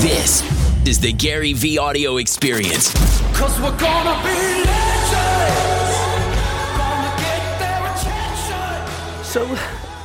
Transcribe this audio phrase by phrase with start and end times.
[0.00, 0.40] This
[0.88, 2.94] is the GaryVee audio experience.
[3.36, 5.98] Cause we're gonna be legends.
[6.78, 9.24] Gonna get their attention.
[9.24, 9.58] So,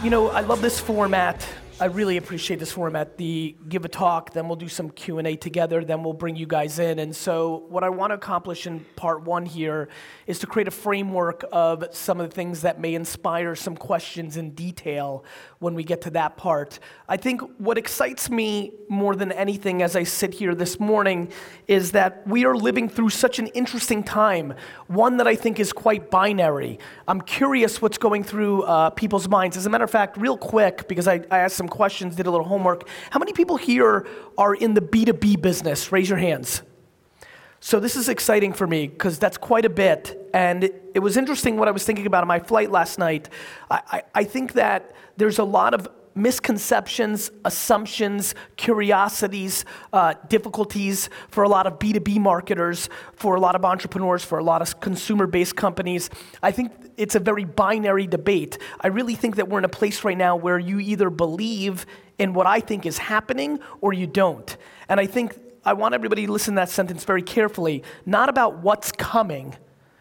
[0.04, 1.48] you know, I love this format.
[1.78, 3.18] I really appreciate this format.
[3.18, 6.38] The give a talk, then we'll do some Q and A together, then we'll bring
[6.38, 7.00] you guys in.
[7.00, 9.90] And so, what I want to accomplish in part one here
[10.26, 14.38] is to create a framework of some of the things that may inspire some questions
[14.38, 15.26] in detail
[15.60, 16.80] when we get to that part.
[17.10, 21.30] I think what excites me more than anything as I sit here this morning
[21.68, 24.54] is that we are living through such an interesting time,
[24.88, 26.80] one that I think is quite binary.
[27.06, 29.58] I'm curious what's going through uh, people's minds.
[29.58, 32.32] As a matter of fact, real quick, because I, I asked some questions, did a
[32.32, 32.88] little homework.
[33.12, 35.92] How many people here are in the B2B business?
[35.92, 36.62] Raise your hands.
[37.60, 40.30] So this is exciting for me because that's quite a bit.
[40.34, 43.30] And it, it was interesting what I was thinking about on my flight last night.
[43.72, 51.44] I, I, I think that there's a lot of misconceptions, assumptions, curiosities, uh, difficulties for
[51.44, 55.28] a lot of B2B marketers, for a lot of entrepreneurs, for a lot of consumer
[55.28, 56.10] based companies.
[56.42, 58.58] I think it's a very binary debate.
[58.80, 61.86] I really think that we're in a place right now where you either believe
[62.18, 64.56] in what I think is happening or you don't.
[64.88, 67.84] And I think I want everybody to listen to that sentence very carefully.
[68.06, 69.56] Not about what's coming,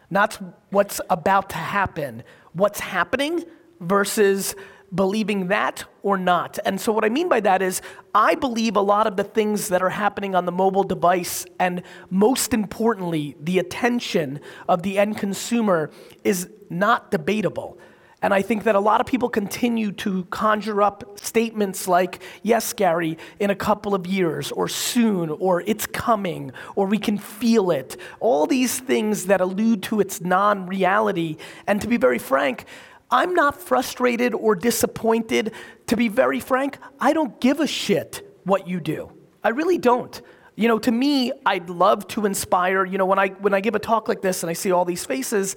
[0.09, 2.23] not what's about to happen,
[2.53, 3.43] what's happening
[3.79, 4.55] versus
[4.93, 6.59] believing that or not.
[6.65, 7.81] And so, what I mean by that is,
[8.13, 11.83] I believe a lot of the things that are happening on the mobile device, and
[12.09, 15.91] most importantly, the attention of the end consumer,
[16.23, 17.77] is not debatable.
[18.25, 22.73] And I think that a lot of people continue to conjure up statements like, yes,
[22.73, 27.69] Gary, in a couple of years, or soon, or it's coming, or we can feel
[27.69, 27.97] it.
[28.19, 31.37] All these things that allude to its non reality.
[31.67, 32.65] And to be very frank,
[33.11, 35.53] I'm not frustrated or disappointed.
[35.87, 39.11] To be very frank, I don't give a shit what you do.
[39.43, 40.19] I really don't.
[40.55, 42.85] You know, to me, I'd love to inspire.
[42.85, 44.85] You know, when I when I give a talk like this and I see all
[44.85, 45.55] these faces,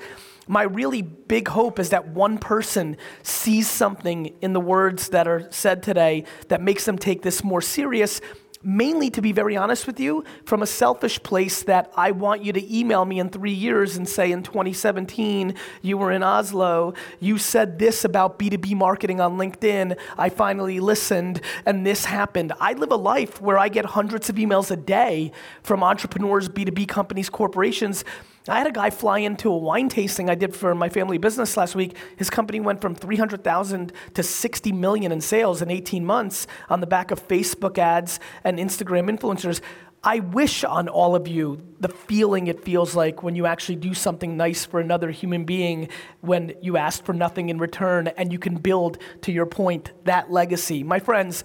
[0.48, 5.46] my really big hope is that one person sees something in the words that are
[5.50, 8.20] said today that makes them take this more serious
[8.62, 12.52] mainly to be very honest with you, from a selfish place that I want you
[12.52, 17.38] to email me in three years and say, in 2017, you were in Oslo, you
[17.38, 22.52] said this about B2B marketing on LinkedIn, I finally listened, and this happened.
[22.60, 25.32] I live a life where I get hundreds of emails a day
[25.62, 28.04] from entrepreneurs, B2B companies, corporations
[28.48, 31.56] I had a guy fly into a wine tasting I did for my family business
[31.56, 31.96] last week.
[32.16, 36.86] His company went from 300,000 to 60 million in sales in 18 months on the
[36.86, 39.60] back of Facebook ads and Instagram influencers.
[40.02, 43.92] I wish on all of you the feeling it feels like when you actually do
[43.92, 45.88] something nice for another human being,
[46.20, 50.30] when you ask for nothing in return and you can build, to your point, that
[50.30, 50.82] legacy.
[50.82, 51.44] My friends,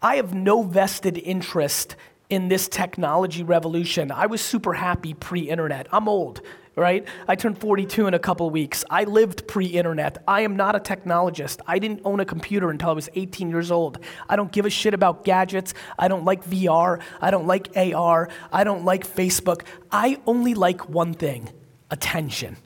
[0.00, 1.96] I have no vested interest
[2.28, 4.10] in this technology revolution.
[4.10, 5.86] I was super happy pre internet.
[5.92, 6.40] I'm old,
[6.74, 7.06] right?
[7.28, 8.84] I turned 42 in a couple weeks.
[8.90, 10.22] I lived pre internet.
[10.26, 11.60] I am not a technologist.
[11.66, 13.98] I didn't own a computer until I was 18 years old.
[14.28, 15.74] I don't give a shit about gadgets.
[15.98, 17.00] I don't like VR.
[17.20, 18.28] I don't like AR.
[18.52, 19.62] I don't like Facebook.
[19.90, 21.50] I only like one thing
[21.90, 22.56] attention.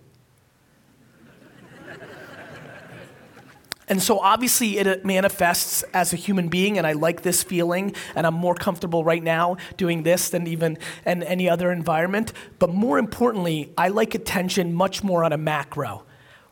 [3.91, 7.93] And so obviously it uh, manifests as a human being, and I like this feeling,
[8.15, 12.33] and I'm more comfortable right now doing this than even in any other environment.
[12.61, 16.05] But more importantly, I like attention much more on a macro.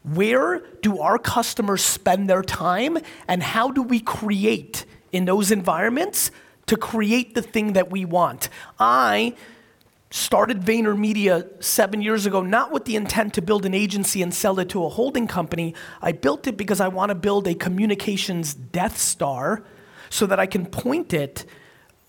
[0.03, 2.99] Where do our customers spend their time,
[3.29, 6.33] and how do we create in those environments
[6.67, 8.49] to create the thing that we want?
[8.81, 9.35] I
[10.11, 14.59] started VaynerMedia seven years ago, not with the intent to build an agency and sell
[14.59, 15.75] it to a holding company.
[16.01, 19.63] I built it because I want to build a communications Death Star
[20.11, 21.45] so that I can point it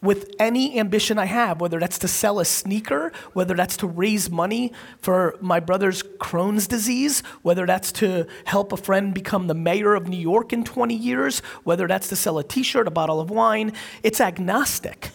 [0.01, 4.29] with any ambition I have, whether that's to sell a sneaker, whether that's to raise
[4.29, 9.95] money for my brother's Crohn's disease, whether that's to help a friend become the mayor
[9.95, 13.19] of New York in 20 years, whether that's to sell a t shirt, a bottle
[13.19, 13.73] of wine.
[14.01, 15.11] It's agnostic.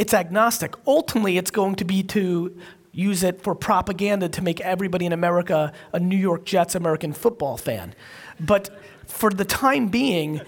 [0.00, 0.76] It's agnostic.
[0.86, 2.58] Ultimately, it's going to be to
[2.90, 7.58] use it for propaganda to make everybody in America a New York Jets American football
[7.58, 7.94] fan.
[8.40, 8.70] But
[9.06, 10.40] for the time being,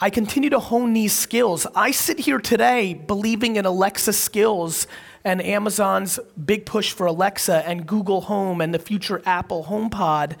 [0.00, 1.66] I continue to hone these skills.
[1.74, 4.86] I sit here today believing in Alexa skills
[5.24, 10.36] and Amazon's big push for Alexa and Google Home and the future Apple HomePod.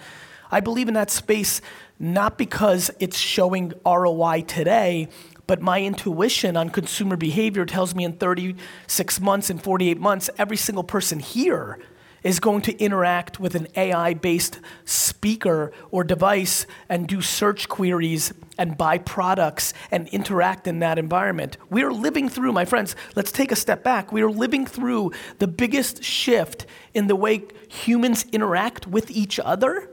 [0.50, 1.62] I believe in that space
[1.98, 5.08] not because it's showing ROI today,
[5.50, 10.56] but my intuition on consumer behavior tells me in 36 months and 48 months, every
[10.56, 11.76] single person here
[12.22, 18.32] is going to interact with an AI based speaker or device and do search queries
[18.58, 21.56] and buy products and interact in that environment.
[21.68, 24.12] We are living through, my friends, let's take a step back.
[24.12, 25.10] We are living through
[25.40, 26.64] the biggest shift
[26.94, 29.90] in the way humans interact with each other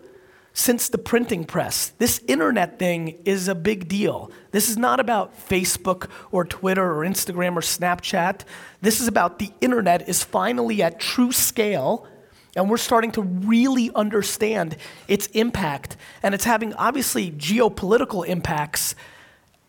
[0.58, 1.90] since the printing press.
[2.00, 4.32] This internet thing is a big deal.
[4.50, 8.42] This is not about Facebook or Twitter or Instagram or Snapchat.
[8.82, 12.08] This is about the internet is finally at true scale
[12.56, 14.78] and we're starting to really understand
[15.08, 18.96] its impact and it's having obviously geopolitical impacts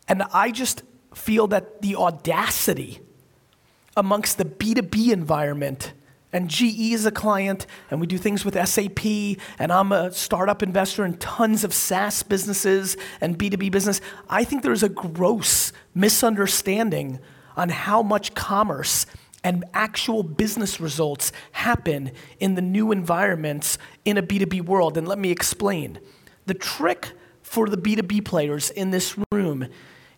[0.09, 3.01] and I just feel that the audacity
[3.95, 5.93] amongst the B2B environment
[6.33, 9.05] and GE is a client, and we do things with SAP,
[9.59, 14.01] and I'm a startup investor in tons of SaaS businesses and B2B business.
[14.29, 17.19] I think there's a gross misunderstanding
[17.57, 19.07] on how much commerce
[19.43, 22.11] and actual business results happen
[22.41, 24.97] in the new environments in a B2B world.
[24.97, 25.99] And let me explain.
[26.47, 29.69] The trick for the B2B players in this room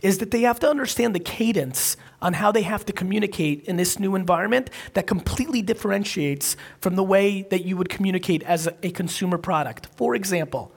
[0.03, 3.77] is that they have to understand the cadence on how they have to communicate in
[3.77, 8.91] this new environment that completely differentiates from the way that you would communicate as a,
[8.91, 9.87] consumer product.
[9.97, 10.73] For example,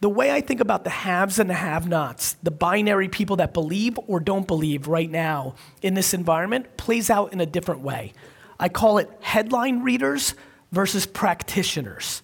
[0.00, 3.54] the way I think about the haves and the have nots, the binary people that
[3.54, 8.12] believe or don't believe right now in this environment, plays out in a different way.
[8.58, 10.34] I call it headline readers
[10.72, 12.22] versus practitioners.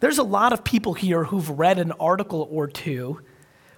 [0.00, 3.20] There's a lot of people here who've read an article or two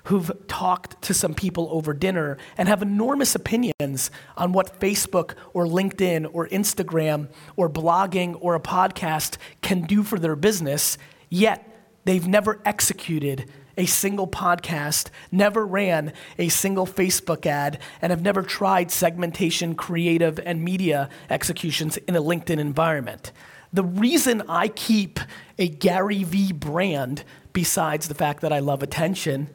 [0.04, 5.66] who've talked to some people over dinner and have enormous opinions on what Facebook or
[5.66, 11.68] LinkedIn or Instagram or blogging or a podcast can do for their business, yet
[12.04, 18.42] they've never executed a single podcast, never ran a single Facebook ad, and have never
[18.42, 23.32] tried segmentation, creative, and media executions in a LinkedIn environment.
[23.72, 25.20] The reason I keep
[25.58, 29.48] a Gary Vee brand, besides the fact that I love attention,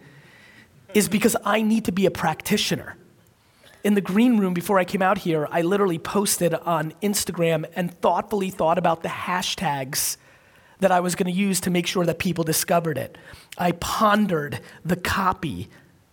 [0.93, 2.97] is because I need to be a practitioner.
[3.83, 7.93] In the green room before I came out here, I literally posted on Instagram and
[8.01, 10.17] thoughtfully thought about the hashtags
[10.79, 13.17] that I was going to use to make sure that people discovered it.
[13.57, 15.69] I pondered the copy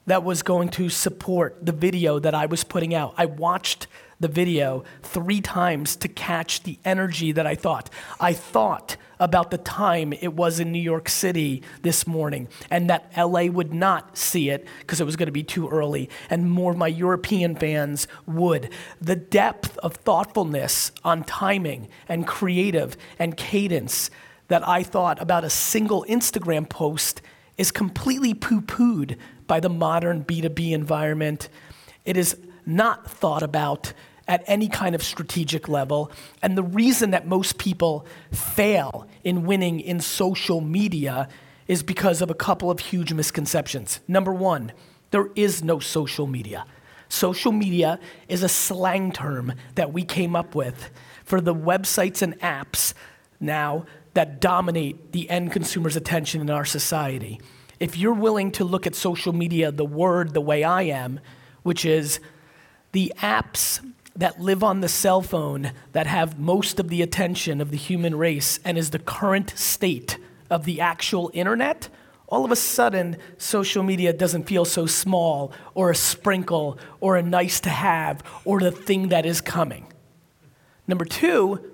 [0.06, 3.14] that was going to support the video that I was putting out.
[3.16, 3.86] I watched
[4.20, 7.90] the video three times to catch the energy that I thought.
[8.20, 13.10] I thought about the time it was in New York City this morning and that
[13.16, 16.72] LA would not see it because it was going to be too early and more
[16.72, 18.70] of my European fans would.
[19.00, 24.10] The depth of thoughtfulness on timing and creative and cadence
[24.48, 27.22] that I thought about a single Instagram post
[27.56, 31.48] is completely poo pooed by the modern B2B environment.
[32.04, 32.36] It is
[32.66, 33.92] not thought about
[34.26, 36.10] at any kind of strategic level.
[36.42, 41.28] And the reason that most people fail in winning in social media
[41.68, 44.00] is because of a couple of huge misconceptions.
[44.08, 44.72] Number one,
[45.10, 46.66] there is no social media.
[47.08, 50.90] Social media is a slang term that we came up with
[51.24, 52.92] for the websites and apps
[53.40, 57.40] now that dominate the end consumer's attention in our society.
[57.80, 61.20] If you're willing to look at social media, the word, the way I am,
[61.62, 62.20] which is
[62.92, 63.80] the apps
[64.16, 68.16] that live on the cell phone that have most of the attention of the human
[68.16, 70.18] race and is the current state
[70.50, 71.88] of the actual internet,
[72.28, 77.22] all of a sudden, social media doesn't feel so small or a sprinkle or a
[77.22, 79.86] nice to have or the thing that is coming.
[80.86, 81.72] Number two,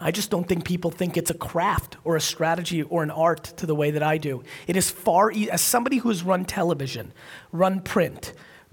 [0.00, 3.44] I just don't think people think it's a craft or a strategy or an art
[3.58, 4.42] to the way that I do.
[4.66, 7.12] It is far, e- as somebody who has run television,
[7.52, 8.32] run print,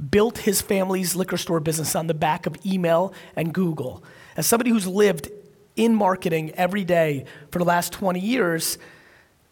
[0.10, 4.04] built his family's liquor store business on the back of email and Google.
[4.36, 5.30] As somebody who's lived
[5.76, 8.78] in marketing every day for the last 20 years,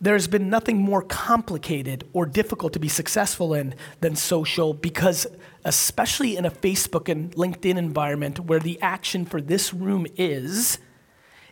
[0.01, 5.27] there's been nothing more complicated or difficult to be successful in than social because,
[5.65, 10.79] especially in a Facebook and LinkedIn environment where the action for this room is,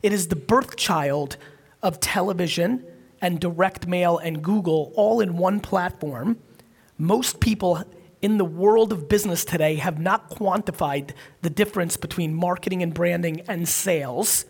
[0.01, 1.37] it is the birth child
[1.83, 2.85] of television
[3.21, 6.37] and direct mail and Google all in one platform.
[6.97, 7.83] Most people
[8.21, 13.41] in the world of business today have not quantified the difference between marketing and branding
[13.47, 14.45] and sales.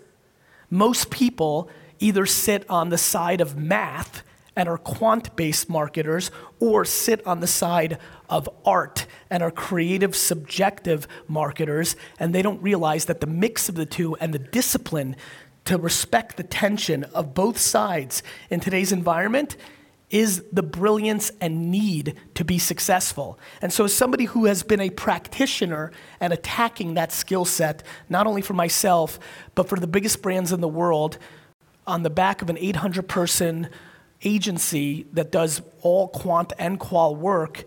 [0.69, 1.69] Most people
[1.99, 4.23] either sit on the side of math
[4.55, 10.15] and are quant based marketers or sit on the side of art and are creative,
[10.15, 15.15] subjective marketers, and they don't realize that the mix of the two and the discipline
[15.65, 19.57] to respect the tension of both sides in today's environment
[20.09, 23.37] is the brilliance and need to be successful.
[23.61, 28.25] And so, as somebody who has been a practitioner and attacking that skill set, not
[28.25, 29.19] only for myself,
[29.55, 31.17] but for the biggest brands in the world,
[31.85, 33.69] on the back of an 800 person
[34.23, 37.65] agency that does all quant and qual work,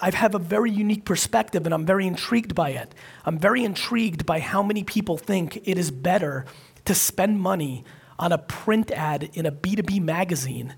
[0.00, 2.94] I have a very unique perspective and I'm very intrigued by it.
[3.26, 6.46] I'm very intrigued by how many people think it is better
[6.86, 7.84] to spend money
[8.18, 10.74] on a print ad in a B2B magazine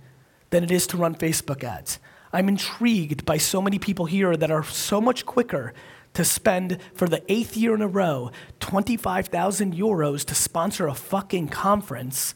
[0.51, 1.99] than it is to run Facebook ads.
[2.33, 5.73] I'm intrigued by so many people here that are so much quicker
[6.15, 11.49] to spend for the eighth year in a row 25,000 euros to sponsor a fucking
[11.49, 12.35] conference.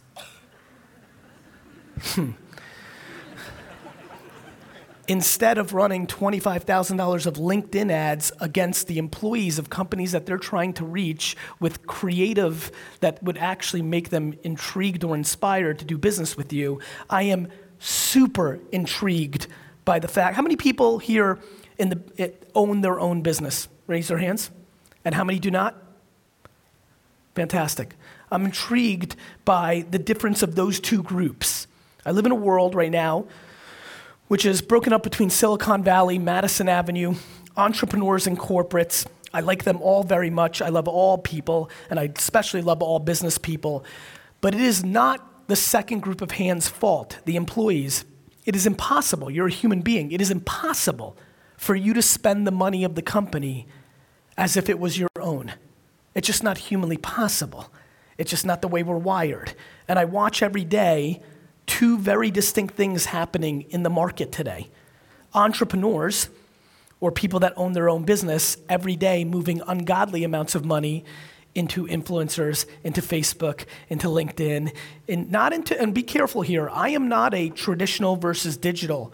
[2.01, 2.33] Hmm
[5.11, 10.73] instead of running $25,000 of LinkedIn ads against the employees of companies that they're trying
[10.73, 16.37] to reach with creative that would actually make them intrigued or inspired to do business
[16.37, 16.79] with you,
[17.11, 17.49] I am
[17.81, 19.49] super intrigued
[19.85, 20.37] by the fact.
[20.37, 21.41] How many people here
[21.79, 23.67] in the, it, own their own business?
[23.89, 24.51] Raise their hands.
[25.05, 25.83] And how many do not?
[27.35, 27.97] Fantastic.
[28.31, 31.67] I'm intrigued by the difference of those two groups.
[32.07, 33.27] I live in a world right now
[34.31, 37.17] which is broken up between Silicon Valley, Madison Avenue,
[37.57, 39.05] entrepreneurs and corporates.
[39.35, 40.63] I like them all very much.
[40.63, 43.85] I love all people, and I especially love all business people.
[44.41, 48.05] But it is not the second group of hands' fault, the employees.
[48.47, 49.31] It is impossible.
[49.31, 50.13] You're a human being.
[50.13, 51.17] It is impossible
[51.57, 53.67] for you to spend the money of the company
[54.39, 55.53] as if it was your own.
[56.15, 57.73] It's just not humanly possible.
[58.17, 59.55] It's just not the way we're wired.
[59.89, 61.21] And I watch every day
[61.67, 64.71] two very distinct things happening in the market today
[65.33, 66.29] entrepreneurs,
[67.01, 71.05] or people that own their own business, every day moving ungodly amounts of money
[71.55, 74.75] into influencers, into Facebook, into LinkedIn,
[75.09, 79.13] and not into, and be careful here, I am not a traditional versus digital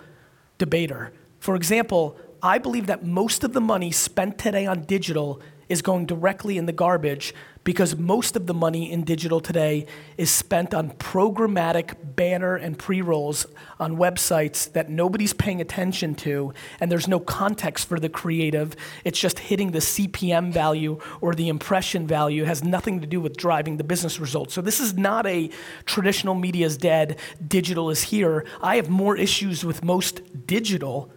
[0.58, 1.12] debater.
[1.38, 6.06] For example, I believe that most of the money spent today on digital is going
[6.06, 7.34] directly in the garbage
[7.66, 13.02] because most of the money in digital today is spent on programmatic banner and pre
[13.02, 13.44] rolls
[13.80, 18.76] on websites that nobody's paying attention to, and there's no context for the creative.
[19.04, 22.44] It's just hitting the CPM value or the impression value.
[22.44, 24.54] It has nothing to do with driving the business results.
[24.54, 25.50] So, this is not a
[25.86, 28.44] traditional media is dead, digital is here.
[28.62, 31.10] I have more issues with most digital.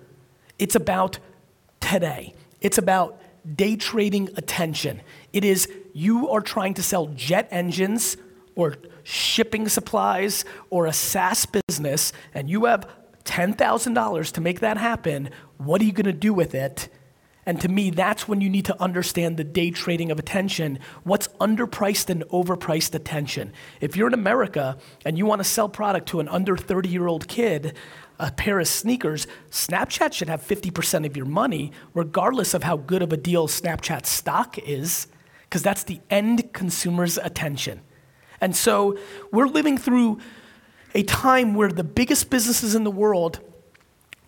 [0.58, 1.20] It's about
[1.80, 3.19] today, it's about
[3.56, 5.02] day trading attention.
[5.34, 8.18] It is you are trying to sell jet engines
[8.56, 12.88] or shipping supplies or a SaaS business, and you have
[13.26, 16.90] $10,000 to make that happen, what are you going to do with it?
[17.46, 20.80] And to me, that's when you need to understand the day trading of attention.
[21.04, 23.54] What's underpriced and overpriced attention?
[23.82, 27.08] If you're in America and you want to sell product to an under 30 year
[27.08, 27.76] old kid,
[28.20, 33.02] a pair of sneakers, Snapchat should have 50% of your money, regardless of how good
[33.02, 35.08] of a deal Snapchat stock is
[35.44, 37.82] because that's the end consumer's attention.
[38.40, 38.98] And so
[39.32, 40.20] we're living through
[40.94, 43.40] a time where the biggest businesses in the world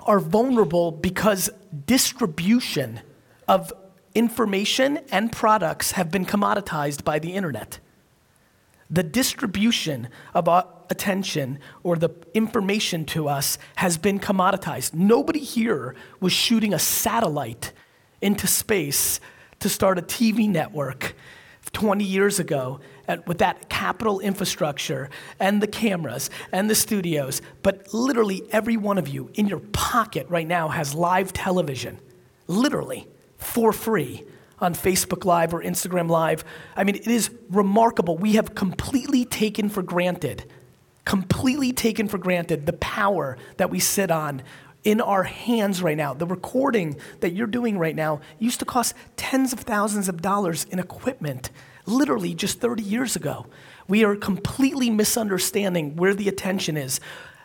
[0.02, 1.50] are vulnerable because
[1.86, 3.02] distribution
[3.48, 3.72] of
[4.16, 7.80] information and products have been commoditized by the internet.
[8.92, 10.50] The distribution of
[10.90, 14.94] attention or the information to us has been commoditized.
[14.94, 17.72] Nobody here was shooting a satellite
[18.22, 19.22] into space
[19.62, 21.16] to start a TV network
[21.72, 27.42] 20 years ago at, with that capital infrastructure and the cameras and the studios.
[27.64, 31.98] But literally, every one of you in your pocket right now has live television,
[32.48, 33.08] literally
[33.38, 34.26] for free
[34.62, 36.46] on Facebook Live or Instagram Live.
[36.76, 38.18] I mean, it is remarkable.
[38.18, 40.46] We have completely taken for granted,
[41.06, 44.44] completely taken for granted the power that we sit on
[44.84, 46.14] in our hands right now.
[46.14, 50.66] The recording that you're doing right now used to cost tens of thousands of dollars
[50.66, 51.52] in equipment,
[51.86, 53.48] literally just 30 years ago.
[53.88, 57.00] We are completely misunderstanding where the attention is.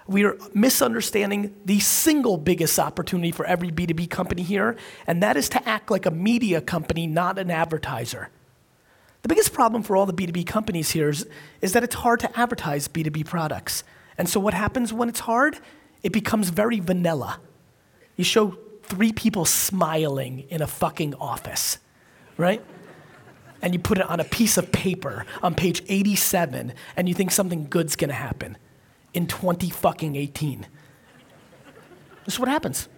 [0.06, 5.48] We are misunderstanding the single biggest opportunity for every B2B company here, and that is
[5.50, 8.30] to act like a media company, not an advertiser.
[9.22, 11.26] The biggest problem for all the B2B companies here is,
[11.60, 13.82] is that it's hard to advertise B2B products.
[14.16, 15.58] And so, what happens when it's hard?
[16.06, 17.40] it becomes very vanilla.
[18.14, 21.78] You show three people smiling in a fucking office,
[22.36, 22.64] right?
[23.60, 27.32] And you put it on a piece of paper on page 87, and you think
[27.32, 28.56] something good's gonna happen
[29.16, 30.66] in 20 fucking 18.
[32.26, 32.88] This is what happens.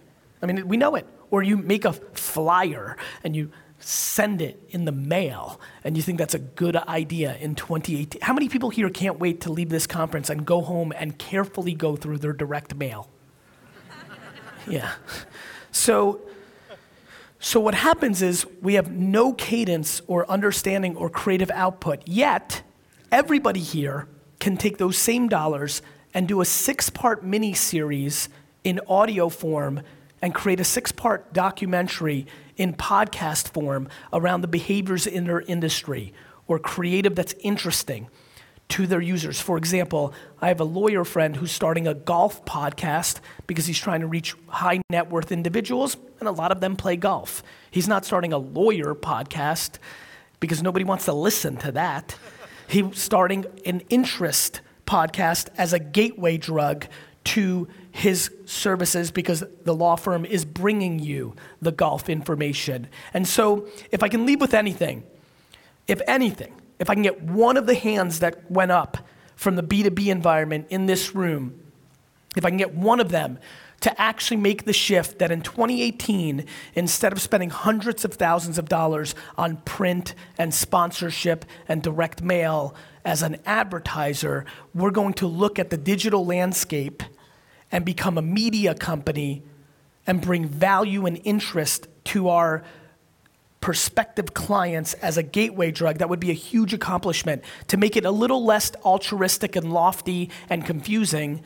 [0.43, 1.07] I mean, we know it.
[1.31, 6.19] Or you make a flyer and you send it in the mail and you think
[6.19, 8.21] that's a good idea in 2018.
[8.21, 11.75] How many people here can't wait to leave this conference and go home and carefully
[11.75, 13.09] go through their direct mail?
[14.67, 14.93] Yeah.
[15.71, 16.21] So,
[17.39, 22.03] so what happens is we have no cadence or understanding or creative output.
[22.07, 22.63] Yet,
[23.11, 24.09] everybody here
[24.41, 25.81] can take those same dollars
[26.15, 28.29] and do a six-part mini series
[28.65, 29.83] in audio form
[30.21, 36.12] and create a six-part documentary in podcast form around the behaviors in their industry
[36.47, 38.09] or creative that's interesting
[38.69, 39.41] to their users.
[39.41, 40.12] For example,
[40.43, 44.35] I have a lawyer friend who's starting a golf podcast because he's trying to reach
[44.49, 47.43] high net worth individuals, and a lot of them play golf.
[47.71, 49.79] He's not starting a lawyer podcast
[50.41, 52.17] because nobody wants to listen to that.
[52.69, 56.87] He's starting an interest podcast as a gateway drug
[57.25, 62.88] to his services because the law firm is bringing you the golf information.
[63.12, 65.04] And so, if I can leave with anything,
[65.87, 68.99] if anything, if I can get one of the hands that went up
[69.37, 71.61] from the B2B environment in this room,
[72.37, 73.38] if I can get one of them
[73.80, 78.68] to actually make the shift that in 2018, instead of spending hundreds of thousands of
[78.68, 82.75] dollars on print and sponsorship and direct mail
[83.05, 87.02] as an advertiser, we're going to look at the digital landscape
[87.71, 89.43] and become a media company
[90.07, 92.64] and bring value and interest to our
[93.61, 98.05] prospective clients as a gateway drug, that would be a huge accomplishment to make it
[98.05, 101.43] a little less altruistic and lofty and confusing,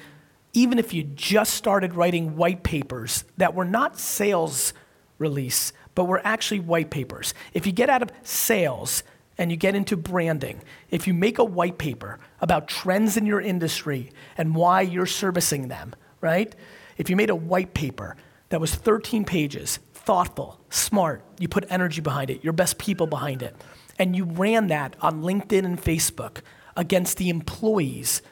[0.52, 4.72] even if you just started writing white papers that were not sales
[5.18, 7.34] release, but were actually white papers.
[7.54, 9.02] If you get out of sales
[9.42, 13.40] and you get into branding, if you make a white paper about trends in your
[13.40, 14.08] industry
[14.38, 16.54] and why you're servicing them, right?
[16.96, 18.14] If you made a white paper
[18.50, 23.42] that was 13 pages thoughtful, smart, you put energy behind it, your best people behind
[23.42, 23.56] it,
[23.98, 26.42] and you ran that on LinkedIn and Facebook
[26.76, 28.22] against the employees,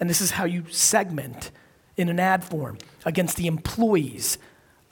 [0.00, 1.50] and this is how you segment
[1.98, 4.38] in an ad form against the employees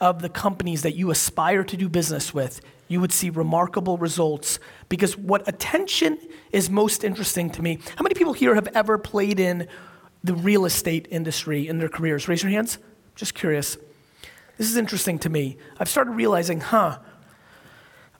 [0.00, 2.60] of the companies that you aspire to do business with,
[2.92, 4.58] you would see remarkable results.
[4.88, 6.18] Because what attention
[6.52, 9.66] is most interesting to me, how many people here have ever played in
[10.22, 12.28] the real estate industry in their careers?
[12.28, 12.78] Raise your hands.
[13.16, 13.76] Just curious.
[14.58, 15.56] This is interesting to me.
[15.80, 16.98] I've started realizing, huh,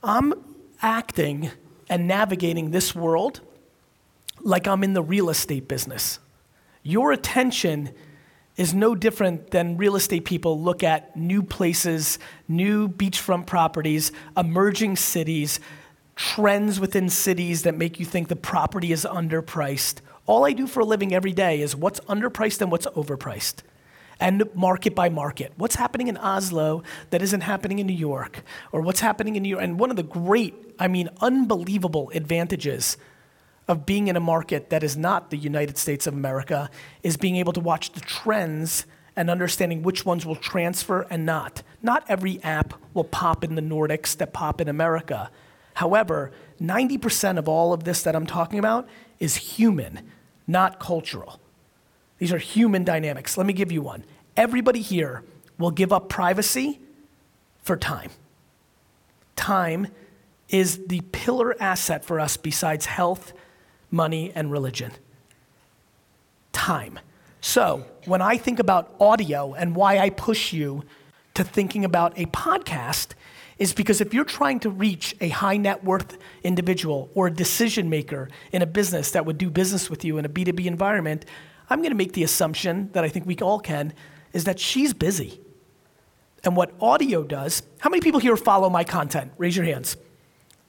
[0.02, 0.33] I'm
[0.81, 1.50] acting
[1.88, 3.41] and navigating this world
[4.41, 6.18] like I'm in the real estate business.
[6.83, 7.90] Your attention
[8.57, 14.97] is no different than real estate people look at new places, new beachfront properties, emerging
[14.97, 15.59] cities,
[16.17, 20.01] trends within cities that make you think the property is underpriced.
[20.27, 23.62] All I do for a living every day is what's underpriced and what's overpriced
[24.21, 25.53] and market by market.
[25.57, 28.45] What's happening in Oslo that isn't happening in New York?
[28.71, 29.62] Or what's happening in New York?
[29.62, 32.97] And one of the great, I mean, unbelievable advantages
[33.68, 36.70] of being in a market that is not the United States of America
[37.03, 41.62] is being able to watch the trends and understanding which ones will transfer and not.
[41.83, 45.31] Not every app will pop in the Nordics that pop in America.
[45.75, 50.11] However, 90% of all of this that I'm talking about is human,
[50.46, 51.40] not cultural.
[52.18, 53.37] These are human dynamics.
[53.37, 54.05] Let me give you one.
[54.37, 55.25] Everybody here
[55.59, 56.81] will give up privacy
[57.62, 58.11] for time.
[59.37, 59.88] Time
[60.48, 63.33] is the pillar asset for us besides health,
[63.92, 64.90] money, and religion.
[66.52, 66.98] Time.
[67.40, 70.85] So, when I think about audio and why I push you
[71.35, 73.14] to thinking about a podcast,
[73.59, 77.88] is because if you're trying to reach a high net worth individual or a decision
[77.88, 81.24] maker in a business that would do business with you in a B2B environment,
[81.70, 83.92] I'm going to make the assumption that I think we all can
[84.33, 85.40] is that she's busy.
[86.44, 89.33] And what audio does, how many people here follow my content?
[89.38, 89.96] Raise your hands.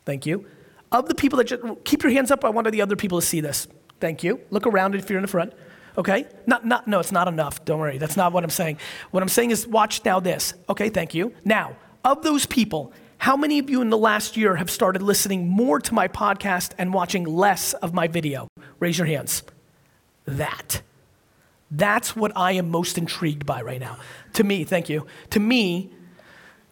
[0.05, 0.45] Thank you.
[0.93, 3.25] Of the people that just, keep your hands up, I want the other people to
[3.25, 3.67] see this.
[3.99, 4.39] Thank you.
[4.51, 5.53] Look around if you're in the front.
[5.97, 6.27] Okay?
[6.45, 7.65] Not, not, no, it's not enough.
[7.65, 7.97] Don't worry.
[7.97, 8.77] That's not what I'm saying.
[9.11, 10.53] What I'm saying is watch now this.
[10.69, 11.33] Okay, thank you.
[11.43, 11.75] Now,
[12.05, 15.79] of those people, how many of you in the last year have started listening more
[15.79, 18.47] to my podcast and watching less of my video?
[18.79, 19.43] Raise your hands.
[20.25, 20.81] That.
[21.71, 23.97] That's what I am most intrigued by right now.
[24.33, 25.07] To me, thank you.
[25.31, 25.91] To me,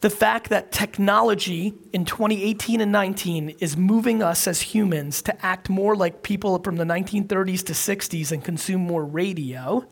[0.01, 5.69] the fact that technology in 2018 and 19 is moving us as humans to act
[5.69, 9.85] more like people from the 1930s to 60s and consume more radio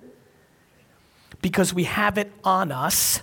[1.41, 3.22] because we have it on us,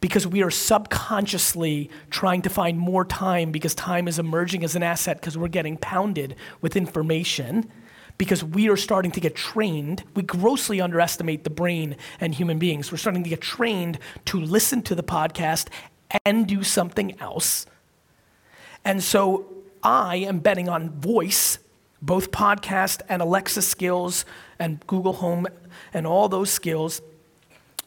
[0.00, 4.82] because we are subconsciously trying to find more time because time is emerging as an
[4.82, 7.70] asset because we're getting pounded with information
[8.18, 10.04] because we are starting to get trained.
[10.14, 12.92] We grossly underestimate the brain and human beings.
[12.92, 15.68] We're starting to get trained to listen to the podcast
[16.24, 17.66] and do something else.
[18.84, 19.46] And so
[19.82, 21.58] I am betting on voice,
[22.02, 24.24] both podcast and Alexa skills
[24.58, 25.46] and Google Home
[25.92, 27.00] and all those skills,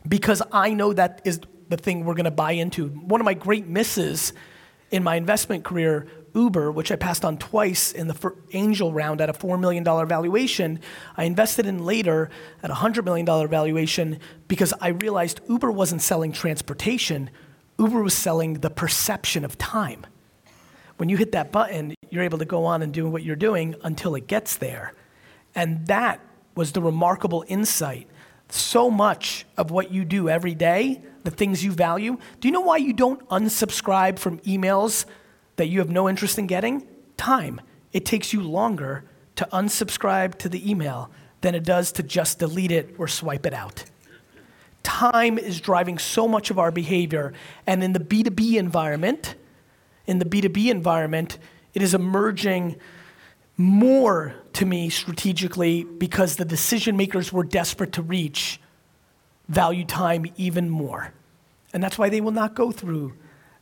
[0.07, 2.87] because I know that is the thing we're going to buy into.
[2.87, 4.33] One of my great misses
[4.89, 9.29] in my investment career, Uber, which I passed on twice in the angel round at
[9.29, 10.79] a $4 million valuation,
[11.17, 12.29] I invested in later
[12.63, 17.29] at a $100 million valuation because I realized Uber wasn't selling transportation,
[17.79, 20.05] Uber was selling the perception of time.
[20.97, 23.75] When you hit that button, you're able to go on and do what you're doing
[23.83, 24.93] until it gets there.
[25.53, 26.19] And that
[26.55, 28.07] was the remarkable insight.
[28.49, 32.61] So much of what you do every day, the things you value, do you know
[32.61, 35.05] why you don't unsubscribe from emails
[35.57, 36.87] that you have no interest in getting?
[37.17, 37.61] Time.
[37.91, 39.03] It takes you longer
[39.35, 41.11] to unsubscribe to the email
[41.41, 43.83] than it does to just delete it or swipe it out.
[44.87, 47.33] Time is driving so much of our behavior.
[47.67, 49.35] And in the B2B environment,
[50.05, 51.37] in the B2B environment,
[51.73, 52.77] it is emerging
[53.57, 58.61] more to me strategically because the decision makers we're desperate to reach
[59.49, 61.11] value time even more.
[61.73, 63.13] And that's why they will not go through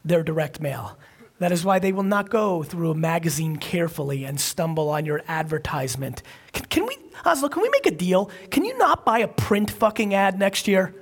[0.05, 0.95] their direct mail.
[1.39, 5.23] That is why they will not go through a magazine carefully and stumble on your
[5.27, 6.21] advertisement.
[6.53, 8.29] Can, can we, Oslo, can we make a deal?
[8.51, 10.93] Can you not buy a print fucking ad next year?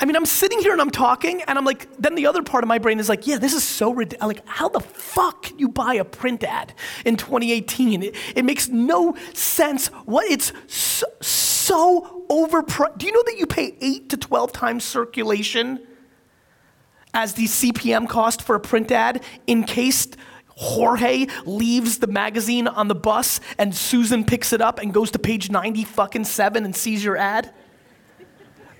[0.00, 2.64] I mean, I'm sitting here and I'm talking, and I'm like, then the other part
[2.64, 4.36] of my brain is like, yeah, this is so ridiculous.
[4.36, 6.72] Like, how the fuck can you buy a print ad
[7.04, 8.02] in 2018?
[8.02, 9.88] It, it makes no sense.
[10.06, 12.96] What it's so, so overpriced.
[12.96, 15.86] Do you know that you pay eight to 12 times circulation
[17.12, 20.08] as the CPM cost for a print ad in case
[20.48, 25.18] Jorge leaves the magazine on the bus and Susan picks it up and goes to
[25.18, 27.52] page 90 fucking seven and sees your ad?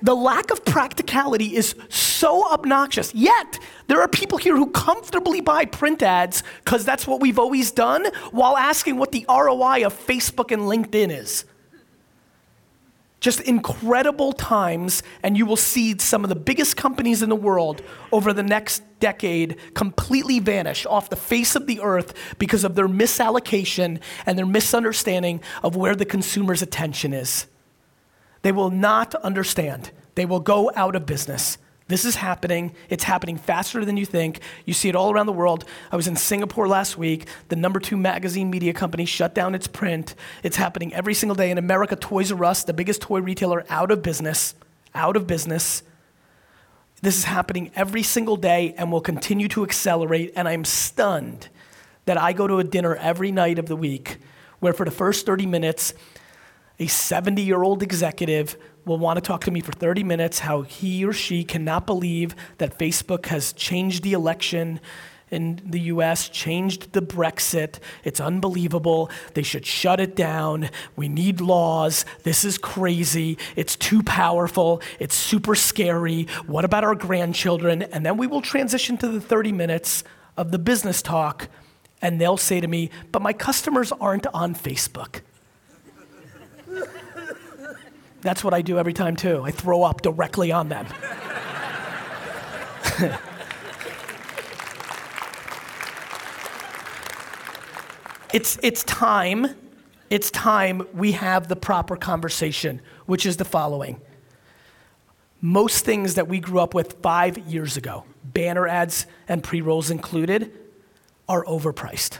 [0.02, 3.14] The lack of practicality is so obnoxious.
[3.14, 7.70] Yet, there are people here who comfortably buy print ads because that's what we've always
[7.70, 11.44] done while asking what the ROI of Facebook and LinkedIn is.
[13.20, 17.82] Just incredible times, and you will see some of the biggest companies in the world
[18.12, 22.88] over the next decade completely vanish off the face of the earth because of their
[22.88, 27.46] misallocation and their misunderstanding of where the consumer's attention is.
[28.42, 29.90] They will not understand.
[30.14, 31.58] They will go out of business.
[31.90, 32.72] This is happening.
[32.88, 34.38] It's happening faster than you think.
[34.64, 35.64] You see it all around the world.
[35.90, 37.26] I was in Singapore last week.
[37.48, 40.14] The number two magazine media company shut down its print.
[40.44, 41.50] It's happening every single day.
[41.50, 44.54] In America, Toys R Us, the biggest toy retailer, out of business.
[44.94, 45.82] Out of business.
[47.02, 50.32] This is happening every single day and will continue to accelerate.
[50.36, 51.48] And I'm stunned
[52.04, 54.18] that I go to a dinner every night of the week
[54.60, 55.92] where, for the first 30 minutes,
[56.80, 60.62] a 70 year old executive will want to talk to me for 30 minutes how
[60.62, 64.80] he or she cannot believe that Facebook has changed the election
[65.30, 67.78] in the US, changed the Brexit.
[68.02, 69.10] It's unbelievable.
[69.34, 70.70] They should shut it down.
[70.96, 72.04] We need laws.
[72.24, 73.38] This is crazy.
[73.54, 74.82] It's too powerful.
[74.98, 76.26] It's super scary.
[76.46, 77.82] What about our grandchildren?
[77.82, 80.02] And then we will transition to the 30 minutes
[80.36, 81.48] of the business talk,
[82.02, 85.20] and they'll say to me, But my customers aren't on Facebook.
[88.22, 89.42] That's what I do every time, too.
[89.42, 90.86] I throw up directly on them.
[98.34, 99.48] it's, it's time,
[100.10, 104.00] it's time we have the proper conversation, which is the following.
[105.40, 109.90] Most things that we grew up with five years ago, banner ads and pre rolls
[109.90, 110.52] included,
[111.26, 112.18] are overpriced.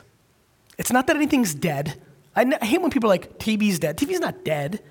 [0.78, 2.00] It's not that anything's dead.
[2.34, 3.98] I, hate when people are like, TV's dead.
[3.98, 4.82] TV's not dead.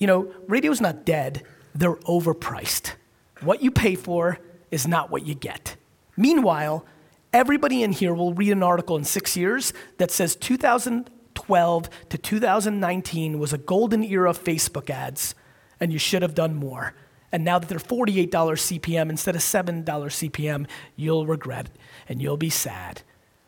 [0.00, 2.94] You know, radio's not dead, they're overpriced.
[3.42, 4.38] What you pay for
[4.70, 5.76] is not what you get.
[6.16, 6.84] Meanwhile,
[7.32, 13.38] everybody in here will read an article in six years that says 2012 to 2019
[13.38, 15.34] was a golden era of Facebook ads,
[15.78, 16.94] and you should have done more.
[17.30, 21.72] And now that they're $48 CPM instead of $7 CPM, you'll regret it
[22.08, 23.02] and you'll be sad,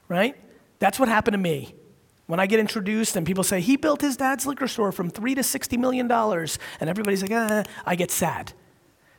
[0.06, 0.36] right?
[0.78, 1.74] That's what happened to me.
[2.32, 5.34] When I get introduced and people say, he built his dad's liquor store from three
[5.34, 8.54] to $60 million, and everybody's like, ah, I get sad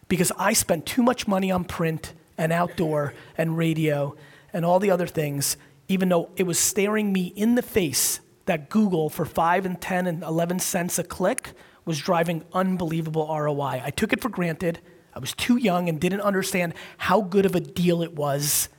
[0.08, 4.16] because I spent too much money on print and outdoor and radio
[4.52, 8.72] and all the other things, even though it was staring me in the face that
[8.72, 11.54] Google for 5 and 10 and 11 cents a click
[11.86, 13.84] was driving unbelievable ROI.
[13.86, 14.80] I took it for granted.
[15.14, 18.70] I was too young and didn't understand how good of a deal it was.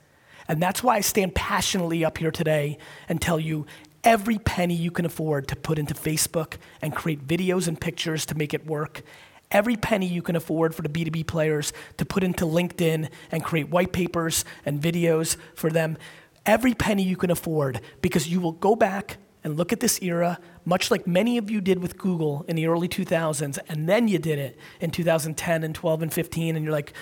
[0.48, 3.66] And that's why I stand passionately up here today and tell you
[4.04, 8.34] every penny you can afford to put into Facebook and create videos and pictures to
[8.34, 9.02] make it work.
[9.50, 13.68] Every penny you can afford for the B2B players to put into LinkedIn and create
[13.70, 15.96] white papers and videos for them.
[16.44, 20.38] Every penny you can afford because you will go back and look at this era,
[20.64, 24.18] much like many of you did with Google in the early 2000s, and then you
[24.18, 26.94] did it in 2010 and 12 and 15, and you're like,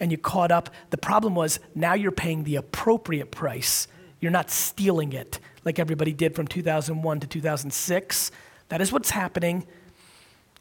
[0.00, 0.70] and you caught up.
[0.88, 3.86] The problem was now you're paying the appropriate price.
[4.18, 8.30] You're not stealing it like everybody did from 2001 to 2006.
[8.68, 9.66] That is what's happening.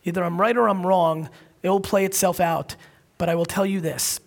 [0.03, 1.29] Either I'm right or I'm wrong.
[1.63, 2.75] It will play itself out.
[3.17, 4.19] But I will tell you this.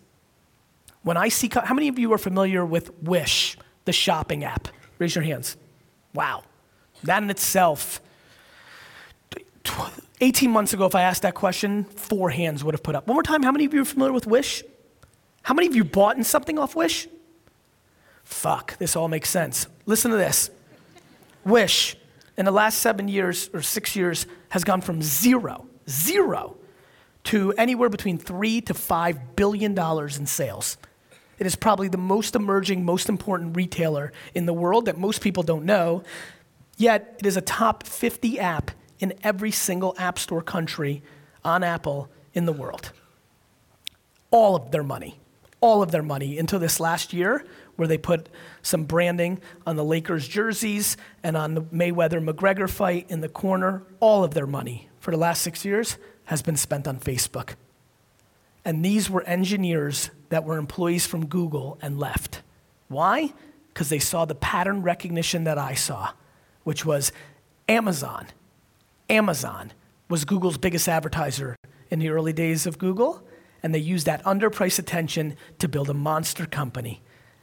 [1.02, 4.68] When I see, how many of you are familiar with Wish, the shopping app?
[4.98, 5.56] Raise your hands.
[6.14, 6.44] Wow.
[7.02, 8.00] That in itself,
[10.20, 13.08] 18 months ago, if I asked that question, four hands would have put up.
[13.08, 14.62] One more time, how many of you are familiar with Wish?
[15.42, 17.08] How many of you bought in something off Wish?
[18.22, 19.66] Fuck, this all makes sense.
[19.86, 20.50] Listen to this.
[21.44, 21.96] Wish,
[22.36, 26.56] in the last seven years or six years, has gone from zero, zero,
[27.24, 30.76] to anywhere between three to five billion dollars in sales.
[31.38, 35.42] It is probably the most emerging, most important retailer in the world that most people
[35.42, 36.04] don't know.
[36.76, 41.02] Yet, it is a top 50 app in every single App Store country
[41.44, 42.92] on Apple in the world.
[44.30, 45.18] All of their money,
[45.60, 47.44] all of their money until this last year,
[47.76, 48.28] where they put
[48.62, 53.82] some branding on the Lakers jerseys and on the Mayweather McGregor fight in the corner.
[54.00, 57.54] All of their money for the last six years has been spent on Facebook.
[58.64, 62.42] And these were engineers that were employees from Google and left.
[62.88, 63.32] Why?
[63.72, 66.10] Because they saw the pattern recognition that I saw,
[66.62, 67.10] which was
[67.68, 68.28] Amazon.
[69.10, 69.72] Amazon
[70.08, 71.56] was Google's biggest advertiser
[71.90, 73.26] in the early days of Google,
[73.62, 77.02] and they used that underpriced attention to build a monster company.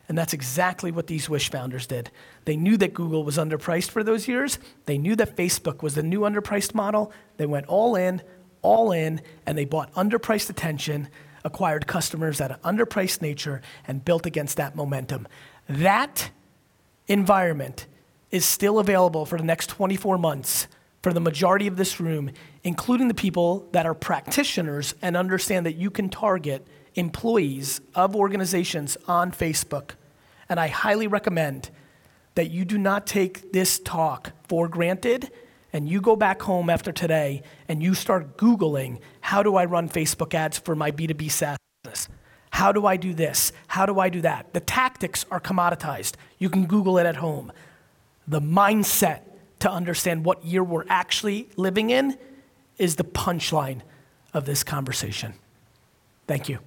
[0.10, 2.10] And that's exactly what these Wish founders did.
[2.46, 4.58] They knew that Google was underpriced for those years.
[4.86, 7.14] They knew that Facebook was the new underpriced model.
[7.38, 8.24] They went all in,
[8.64, 11.10] all in, and they bought underpriced attention,
[11.46, 15.28] acquired customers at an underpriced nature, and built against that momentum.
[15.70, 16.32] That
[17.08, 17.86] environment
[18.32, 20.68] is still available for the next 24 months
[21.04, 22.32] for the majority of this room,
[22.64, 28.98] including the people that are practitioners and understand that you can target employees of organizations
[29.08, 29.92] on Facebook.
[30.50, 31.70] And I highly recommend
[32.36, 35.32] that you do not take this talk for granted
[35.72, 39.88] and you go back home after today and you start Googling, how do I run
[39.88, 42.08] Facebook ads for my B2B SaaS business?
[42.52, 43.52] How do I do this?
[43.68, 44.54] How do I do that?
[44.54, 46.16] The tactics are commoditized.
[46.40, 47.52] You can Google it at home.
[48.28, 49.22] The mindset
[49.60, 52.18] to understand what year we're actually living in
[52.78, 53.82] is the punchline
[54.34, 55.34] of this conversation.
[56.28, 56.60] Thank you.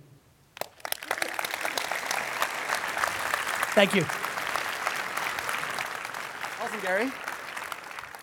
[3.74, 4.02] Thank you.
[6.62, 7.10] Awesome, Gary.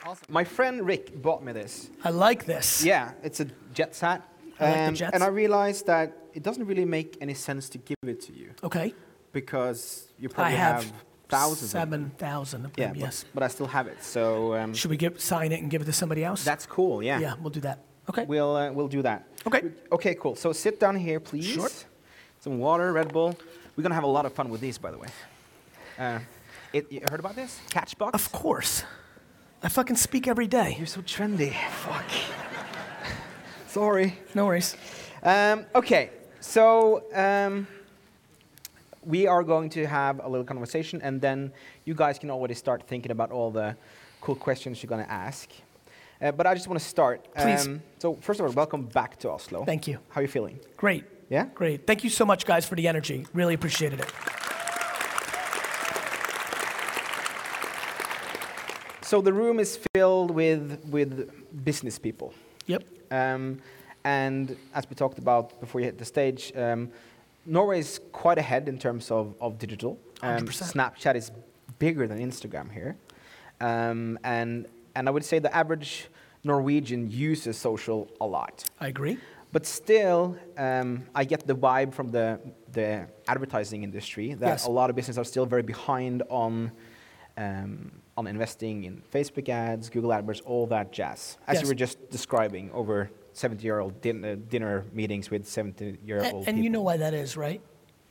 [0.05, 0.25] Awesome.
[0.29, 1.89] My friend Rick bought me this.
[2.03, 2.83] I like this.
[2.83, 4.21] Yeah, it's a Jets hat.
[4.59, 5.13] I like the Um, Jets.
[5.15, 8.51] And I realized that it doesn't really make any sense to give it to you
[8.63, 8.93] Okay.
[9.33, 10.93] because you I probably have, have,
[11.29, 11.73] thousands.
[11.73, 12.11] of them.
[12.17, 13.25] 7,000 of Yeah, them, but, yes.
[13.33, 14.03] but I still have it.
[14.03, 16.43] So um, Should we give, sign it and give it to somebody else?
[16.43, 17.01] that's cool.
[17.03, 17.19] Yeah.
[17.19, 17.79] yeah, we'll do that.
[18.09, 18.25] Okay.
[18.25, 19.27] We'll uh, we'll do that.
[19.45, 19.61] Okay.
[19.91, 20.15] Okay.
[20.15, 20.35] Cool.
[20.35, 21.45] So sit down here, please.
[21.45, 21.69] Sure.
[22.39, 23.37] Some water, Red Bull.
[23.75, 25.07] We're gonna have a lot of fun with these, by the way.
[25.99, 26.19] Uh,
[26.71, 27.59] it, you heard about this?
[27.69, 28.13] Catchbox.
[28.13, 28.83] Of course.
[29.61, 30.75] I fucking speak every day.
[30.77, 31.53] You're so trendy.
[31.71, 32.05] Fuck.
[33.67, 34.17] Sorry.
[34.33, 34.77] No worries.
[35.21, 37.67] Um, okay, so um,
[39.03, 41.51] we are going to have a little conversation, and then
[41.83, 43.75] you guys can already start thinking about all the
[44.21, 45.49] cool questions you're going to ask.
[46.21, 47.27] Uh, but I just want to start.
[47.35, 47.67] Please.
[47.67, 49.65] Um, so first of all, welcome back to Oslo.
[49.65, 49.99] Thank you.
[50.09, 50.59] How are you feeling?
[50.77, 51.03] Great.
[51.29, 51.47] Yeah?
[51.53, 51.85] Great.
[51.85, 53.25] Thank you so much, guys, for the energy.
[53.33, 54.38] Really appreciated it.
[59.09, 61.31] So the room is filled with with
[61.65, 62.31] business people.
[62.67, 62.83] Yep.
[63.09, 63.59] Um,
[64.03, 66.91] and as we talked about before you hit the stage, um,
[67.43, 69.97] Norway is quite ahead in terms of, of digital.
[70.21, 70.73] Um, 100%.
[70.73, 71.31] Snapchat is
[71.79, 72.97] bigger than Instagram here.
[73.59, 76.07] Um, and, and I would say the average
[76.43, 78.63] Norwegian uses social a lot.
[78.79, 79.17] I agree.
[79.51, 82.39] But still, um, I get the vibe from the,
[82.73, 84.67] the advertising industry that Yes.
[84.67, 86.71] a lot of businesses are still very behind on,
[87.37, 91.37] um, on investing in Facebook ads, Google AdWords, all that jazz.
[91.47, 91.61] As Yes.
[91.63, 96.17] you were just describing over 70 year old din- uh, dinner meetings with 70 year
[96.17, 96.63] And, old and people.
[96.63, 97.61] you know why that is, right?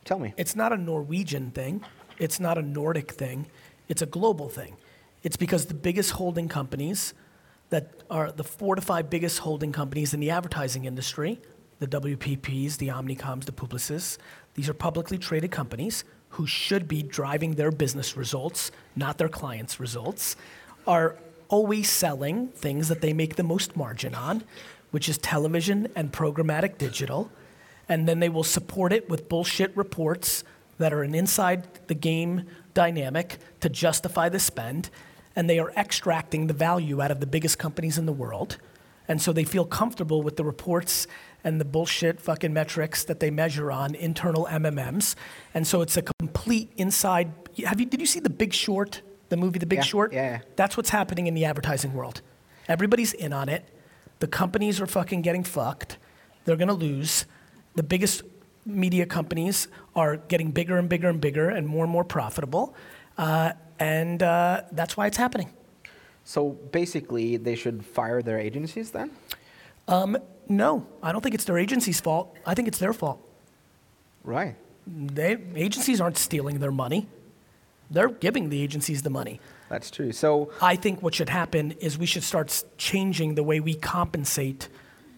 [0.05, 0.33] Tell me.
[0.39, 1.85] It's not a Norwegian thing.
[2.19, 3.47] It's not a Nordic thing.
[3.89, 4.77] It's a global thing.
[5.23, 7.13] It's because the biggest holding companies
[7.69, 11.39] that are the four to five biggest holding companies in the advertising industry,
[11.81, 14.17] the WPPs, the Omnicoms, the Publicis,
[14.55, 19.81] these are publicly traded companies who should be driving their business results, not their clients'
[19.81, 20.37] results,
[20.87, 21.17] are
[21.49, 24.45] always selling things that they make the most margin on,
[24.91, 27.31] which is television and programmatic digital
[27.89, 30.45] and then they will support it with bullshit reports
[30.79, 34.91] that are an inside the game dynamic to justify the spend.
[35.37, 38.57] and they are extracting the value out of the biggest companies in the world.
[39.07, 41.07] And so they feel comfortable with the reports
[41.45, 45.15] and the bullshit fucking metrics that they measure on internal MMMs.
[45.55, 46.03] And so it's a
[46.39, 47.33] complete inside.
[47.65, 50.13] Have you, did you see The Big Short, the movie The Big Yeah, Short?
[50.13, 50.39] yeah, yeah.
[50.57, 52.23] That's what's happening in the advertising world.
[52.69, 53.65] Everybody's in on it.
[54.21, 55.99] The companies are fucking getting fucked.
[56.45, 57.27] They're gonna lose.
[57.75, 58.23] The biggest
[58.65, 62.75] media companies are getting bigger and bigger and bigger and more and more profitable.
[63.17, 65.51] Uh, and uh, that's why it's happening.
[66.25, 69.11] So basically, they should fire their agencies then?
[70.49, 72.35] No, I don't think it's their agency's fault.
[72.47, 73.19] I think it's their fault.
[74.25, 74.57] Right.
[74.91, 77.09] They, agencies aren't stealing their money.
[77.91, 79.41] They're giving the agencies the money.
[79.69, 80.13] That's true.
[80.13, 84.69] So, I think what should happen is we should start changing the way we compensate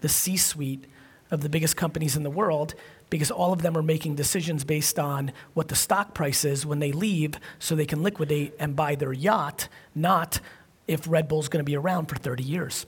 [0.00, 0.86] the C suite
[1.30, 2.74] of the biggest companies in the world
[3.10, 6.78] because all of them are making decisions based on what the stock price is when
[6.78, 10.40] they leave so they can liquidate and buy their yacht, not
[10.86, 12.86] if Red Bull's going to be around for 30 years.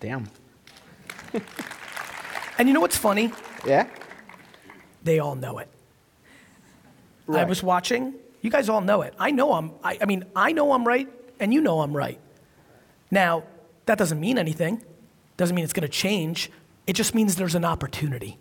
[0.00, 0.28] damn.
[2.58, 3.32] And you know what's funny?
[3.64, 3.86] Yeah?
[5.08, 5.68] They all know it.
[7.32, 8.12] I was watching.
[8.42, 9.14] You guys all know it.
[9.18, 9.70] I know I'm.
[9.82, 11.08] I, I mean, I know I'm right,
[11.40, 12.20] and you know I'm right.
[13.10, 13.44] Now,
[13.86, 14.82] that doesn't mean anything.
[15.38, 16.50] Doesn't mean it's going to change.
[16.86, 18.36] It just means there's an opportunity,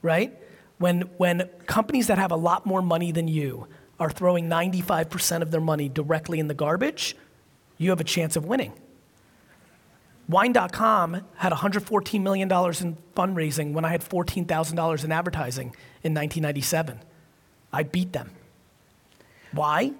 [0.00, 0.34] right?
[0.78, 3.68] When when companies that have a lot more money than you
[4.00, 7.16] are throwing 95% of their money directly in the garbage,
[7.76, 8.72] you have a chance of winning.
[10.26, 17.00] Wine.com had $114 million in fundraising when I had $14,000 in advertising in 1997.
[17.72, 18.30] I beat them.
[19.52, 19.92] Why?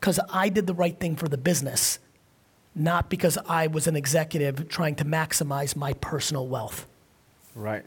[0.00, 1.98] Because I did the right thing for the business,
[2.74, 6.86] not because I was an executive trying to maximize my personal wealth.
[7.54, 7.84] Right.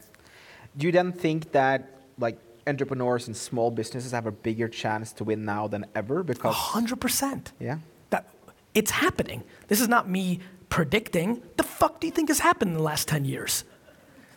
[0.76, 5.24] Do you then think that like entrepreneurs and small businesses have a bigger chance to
[5.24, 7.52] win now than ever because 100%.
[7.58, 7.78] yeah.
[8.10, 8.28] That,
[8.74, 9.42] it's happening.
[9.68, 11.42] This is not me predicting.
[11.56, 13.64] The fuck do you think has happened in the last 10 years?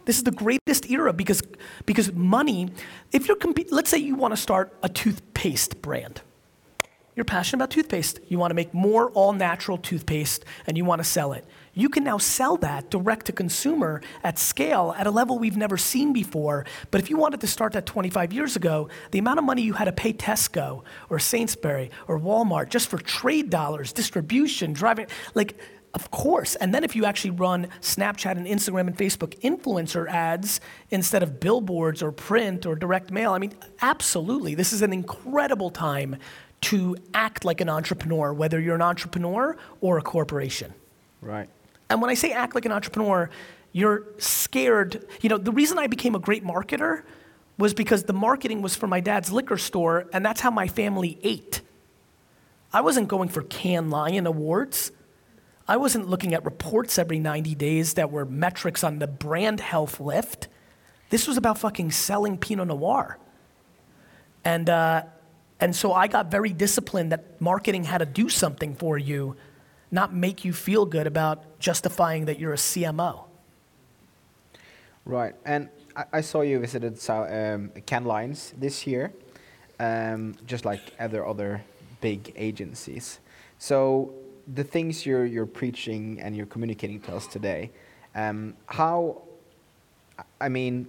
[0.05, 1.41] This is the greatest era because,
[1.85, 2.71] because money,
[3.11, 3.37] if you're,
[3.69, 6.21] let's say you want to start a toothpaste brand.
[7.15, 8.19] You're passionate about toothpaste.
[8.29, 11.45] You want to make more all natural toothpaste and you want to sell it.
[11.73, 15.77] You can now sell that direct to consumer at scale at a level we've never
[15.77, 16.65] seen before.
[16.89, 19.73] But if you wanted to start that 25 years ago, the amount of money you
[19.73, 25.57] had to pay Tesco or Sainsbury or Walmart just for trade dollars, distribution, driving, like,
[25.93, 26.55] of course.
[26.55, 31.39] And then if you actually run Snapchat and Instagram and Facebook influencer ads instead of
[31.39, 34.55] billboards or print or direct mail, I mean, absolutely.
[34.55, 36.15] This is an incredible time
[36.61, 40.73] to act like an entrepreneur, whether you're an entrepreneur or a corporation.
[41.21, 41.49] Right.
[41.89, 43.29] And when I say act like an entrepreneur,
[43.73, 45.05] you're scared.
[45.21, 47.03] You know, the reason I became a great marketer
[47.57, 51.19] was because the marketing was for my dad's liquor store, and that's how my family
[51.21, 51.61] ate.
[52.73, 54.91] I wasn't going for Cannes Lion Awards.
[55.71, 60.01] I wasn't looking at reports every 90 days that were metrics on the brand health
[60.01, 60.49] lift.
[61.11, 63.17] This was about fucking selling Pinot Noir.
[64.43, 65.03] And, uh,
[65.61, 69.37] and so I got very disciplined that marketing had to do something for you,
[69.91, 73.23] not make you feel good about justifying that you're a CMO.
[75.05, 75.35] Right.
[75.45, 77.71] And I, I saw you visited um,
[78.03, 79.13] Lions this year,
[79.79, 81.63] um, just like other other
[82.01, 83.21] big agencies.
[83.57, 84.15] So
[84.53, 87.71] the things you're you're preaching and you're communicating to us today,
[88.15, 89.21] um, how,
[90.39, 90.87] I mean,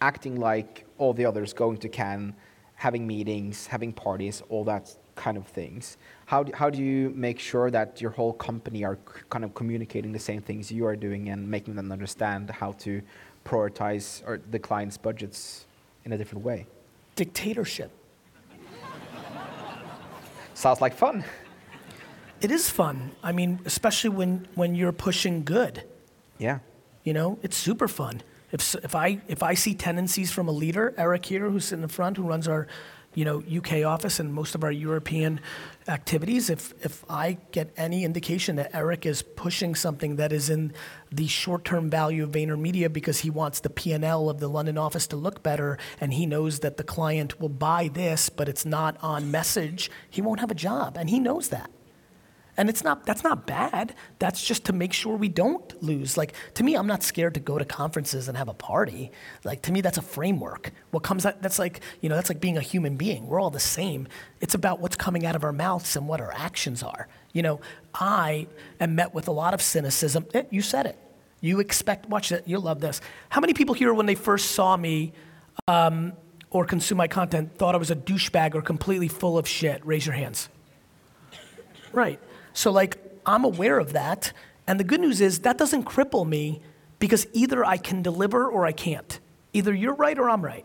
[0.00, 2.34] acting like all the others, going to Cannes,
[2.74, 5.96] having meetings, having parties, all that kind of things.
[6.26, 8.98] How do, how do you make sure that your whole company are
[9.30, 13.02] kind of communicating the same things you are doing and making them understand how to
[13.44, 15.66] prioritize or the client's budgets
[16.04, 16.66] in a different way?
[17.16, 17.90] Dictatorship.
[20.54, 21.24] Sounds like fun.
[22.40, 23.12] It is fun.
[23.22, 25.84] I mean, especially when, when you're pushing good.
[26.38, 26.60] Yeah.
[27.02, 28.22] You know, it's super fun.
[28.52, 31.88] If, if, I, if I see tendencies from a leader, Eric here, who's in the
[31.88, 32.66] front, who runs our
[33.14, 35.40] you know, UK office and most of our European
[35.88, 40.72] activities, if, if I get any indication that Eric is pushing something that is in
[41.10, 45.16] the short-term value of VaynerMedia because he wants the P&L of the London office to
[45.16, 49.30] look better and he knows that the client will buy this, but it's not on
[49.30, 51.70] message, he won't have a job, and he knows that.
[52.58, 53.94] And it's not that's not bad.
[54.18, 56.16] That's just to make sure we don't lose.
[56.16, 59.12] Like to me, I'm not scared to go to conferences and have a party.
[59.44, 60.72] Like to me, that's a framework.
[60.90, 63.28] What comes out that's like, you know, that's like being a human being.
[63.28, 64.08] We're all the same.
[64.40, 67.06] It's about what's coming out of our mouths and what our actions are.
[67.32, 67.60] You know,
[67.94, 68.48] I
[68.80, 70.26] am met with a lot of cynicism.
[70.34, 70.98] Eh, you said it.
[71.40, 73.00] You expect watch you'll love this.
[73.28, 75.12] How many people here when they first saw me
[75.68, 76.12] um,
[76.50, 79.86] or consume my content thought I was a douchebag or completely full of shit?
[79.86, 80.48] Raise your hands.
[81.92, 82.20] Right.
[82.58, 84.32] So, like, I'm aware of that.
[84.66, 86.60] And the good news is that doesn't cripple me
[86.98, 89.20] because either I can deliver or I can't.
[89.52, 90.64] Either you're right or I'm right.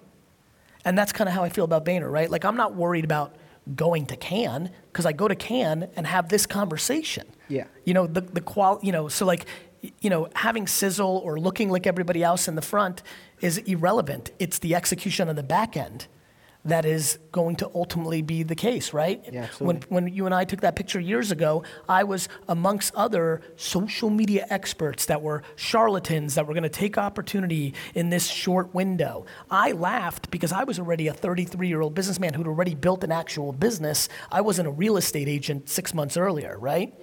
[0.83, 2.31] And that's kind of how I feel about Vayner, right?
[2.31, 3.35] Like, I'm not worried about
[3.75, 7.27] going to Cannes because I go to Cannes and have this conversation.
[7.47, 7.65] Yeah.
[7.85, 9.45] You know, the, the qual, you know, so like,
[10.01, 13.03] you know, having sizzle or looking like everybody else in the front
[13.39, 14.31] is irrelevant.
[14.39, 16.07] It's the execution on the back end
[16.65, 19.23] that is going to ultimately be the case, right?
[19.31, 23.41] Yeah, when, when you and I took that picture years ago, I was amongst other
[23.57, 28.73] social media experts that were charlatans that were going to take opportunity in this short
[28.73, 29.25] window.
[29.51, 33.11] I laughed because I was already a 33 year old businessman who'd already built an
[33.11, 34.07] actual business.
[34.31, 36.93] I wasn't a real estate agent six months earlier, right?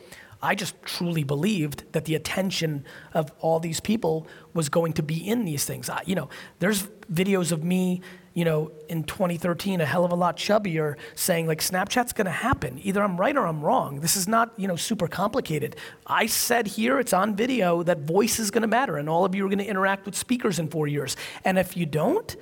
[0.42, 5.16] I just truly believed that the attention of all these people was going to be
[5.16, 5.90] in these things.
[5.90, 6.30] I, you know,
[6.60, 8.00] there's videos of me,
[8.32, 12.78] you know, in 2013, a hell of a lot chubbier, saying like Snapchat's to happen.
[12.82, 14.00] Either I'm right or I'm wrong.
[14.00, 15.76] This is not, you know, super complicated.
[16.06, 19.44] I said here, it's on video, that voice is to matter, and all of you
[19.46, 21.16] are to interact with speakers in four years.
[21.44, 22.36] And if you don't,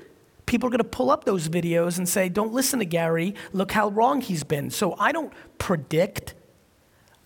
[0.45, 3.35] people are going to pull up those videos and say, "Don't listen to Gary.
[3.53, 6.35] Look how wrong he's been." So I don't predict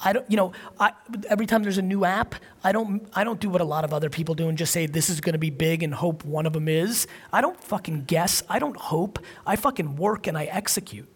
[0.04, 0.92] I don't, you know, I,
[1.28, 2.34] every time there's a new app,
[2.64, 4.86] I don't, I don't do what a lot of other people do and just say
[4.86, 7.06] this is going to be big and hope one of them is.
[7.32, 8.42] I don't fucking guess.
[8.48, 9.18] I don't hope.
[9.46, 11.08] I fucking work and I execute.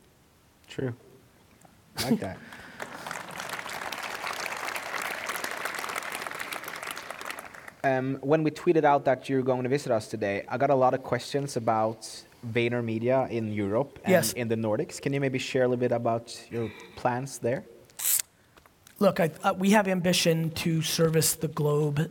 [0.68, 0.95] True.
[1.99, 2.39] I like that.
[7.84, 10.74] Um, when we tweeted out that you're going to visit us today, I got a
[10.74, 12.09] lot of questions about
[12.53, 14.32] VaynerMedia in Europe and Yes.
[14.32, 15.01] in the Nordics.
[15.01, 17.62] Can you maybe share a little bit about your plans there?
[18.99, 22.11] Look, I, uh, we have ambition to service the globe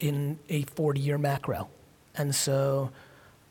[0.00, 1.68] in a 40 year macro.
[2.16, 2.90] And so,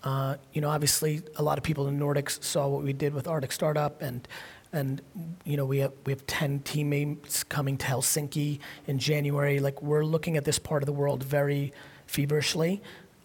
[0.03, 3.25] uh, you know, obviously a lot of people in Nordics saw what we did with
[3.25, 4.27] ArcticStartup and
[4.73, 5.01] and
[5.45, 10.03] you know we have we have 10 teammates coming to Helsinki in January like we're
[10.03, 11.71] looking at this part of the world very
[12.07, 12.81] feverishly.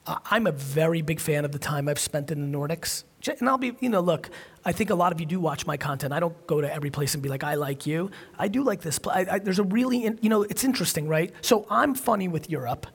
[0.07, 3.05] I'm a very big fan of the time I've spent in the Nordics.
[3.29, 4.31] And I'll be, you know, look,
[4.65, 6.13] I think a lot of you do watch my content.
[6.13, 8.11] I don't go to every place and be like, I like you.
[8.39, 8.99] I do like this.
[9.07, 11.33] I, I, there's a really, in, you know, it's interesting, right?
[11.43, 12.87] So I'm funny with Europe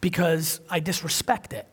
[0.00, 1.66] because I disrespect it.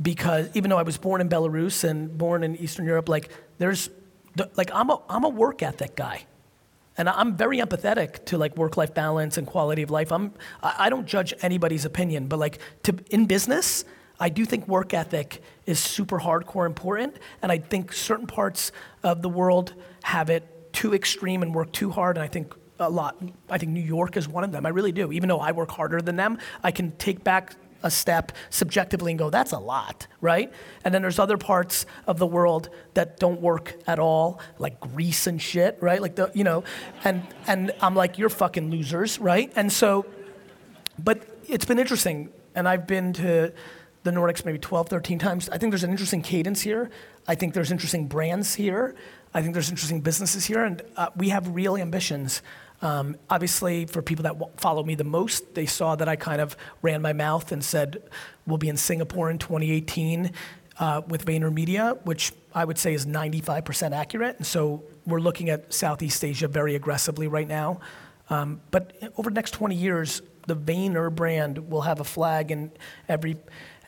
[0.00, 3.90] Because even though I was born in Belarus and born in Eastern Europe, like there's,
[4.34, 6.26] the, like I'm a, I'm a work ethic guy.
[6.98, 10.12] And I'm very empathetic to like work-life balance and quality of life.
[10.12, 10.32] I'm,
[10.62, 13.84] I don't judge anybody's opinion, but like to, in business,
[14.18, 17.16] I do think work ethic is super hardcore important.
[17.42, 21.90] And I think certain parts of the world have it too extreme and work too
[21.90, 22.16] hard.
[22.16, 23.16] And I think a lot,
[23.48, 24.66] I think New York is one of them.
[24.66, 25.12] I really do.
[25.12, 29.18] Even though I work harder than them, I can take back a step subjectively and
[29.18, 30.52] go, that's a lot, right?
[30.84, 35.26] And then there's other parts of the world that don't work at all, like Greece
[35.26, 36.00] and shit, right?
[36.00, 36.64] Like the, you know,
[37.04, 39.52] and and I'm like, you're fucking losers, right?
[39.56, 40.06] And so,
[40.98, 43.52] but it's been interesting, and I've been to
[44.06, 45.48] the Nordics maybe 12, 13 times.
[45.48, 46.90] I think there's an interesting cadence here.
[47.26, 48.94] I think there's interesting brands here.
[49.34, 52.40] I think there's interesting businesses here, and uh, we have real ambitions.
[52.82, 56.56] Um, obviously, for people that follow me the most, they saw that I kind of
[56.82, 58.02] ran my mouth and said,
[58.46, 60.30] we'll be in Singapore in 2018
[60.78, 64.36] uh, with VaynerMedia, which I would say is 95% accurate.
[64.36, 67.80] And so we're looking at Southeast Asia very aggressively right now.
[68.30, 72.70] Um, but over the next 20 years, the Vayner brand will have a flag in
[73.08, 73.36] every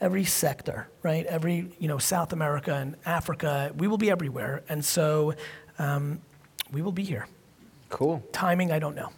[0.00, 1.26] every sector, right?
[1.26, 5.34] Every you know South America and Africa, we will be everywhere, and so
[5.78, 6.20] um,
[6.72, 7.26] we will be here.
[7.88, 8.22] Cool.
[8.32, 9.10] Timing, I don't know.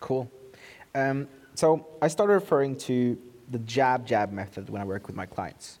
[0.00, 0.30] Cool.
[0.94, 3.18] Um, so I started referring to
[3.50, 5.78] the jab jab method when I work with my clients.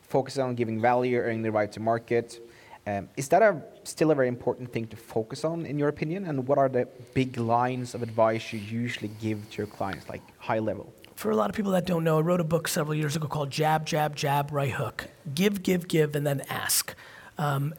[0.00, 2.40] Focus on giving value, earning the right to market.
[2.86, 6.26] Um, is that a, still a very important thing to focus on, in your opinion?
[6.26, 10.20] And what are the big lines of advice you usually give to your clients, like
[10.38, 10.92] high level?
[11.14, 13.28] For a lot of people that don't know, I wrote a book several years ago
[13.28, 15.06] called Jab, Jab, Jab, Right Hook.
[15.34, 16.94] Give, give, give, and then ask.
[17.38, 17.74] Um,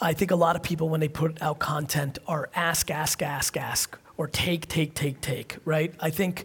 [0.00, 3.56] I think a lot of people, when they put out content, are ask, ask, ask,
[3.56, 5.94] ask, or take, take, take, take, right?
[6.00, 6.44] I think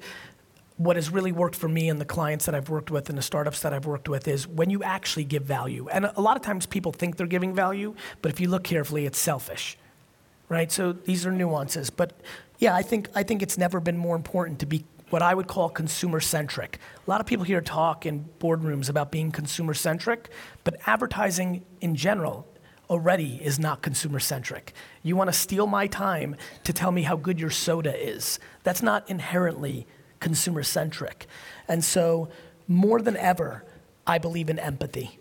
[0.77, 3.23] what has really worked for me and the clients that I've worked with and the
[3.23, 5.89] startups that I've worked with is when you actually give value.
[5.89, 9.05] And a lot of times people think they're giving value, but if you look carefully,
[9.05, 9.77] it's selfish
[10.49, 10.71] right?
[10.71, 12.11] So these are nuances, but
[12.57, 15.47] yeah, I think I think it's never been more important to be what I would
[15.47, 16.77] call consumer centric.
[17.05, 20.29] A lot of people here talk in boardrooms about being consumer centric,
[20.63, 22.47] but advertising in general
[22.89, 24.73] already is not consumer centric.
[25.03, 28.39] You want to steal my time to tell me how good your soda is.
[28.63, 29.85] That's not inherently
[30.19, 31.27] consumer centric.
[31.67, 32.29] And so
[32.67, 33.63] more than ever,
[34.07, 35.19] I believe in empathy.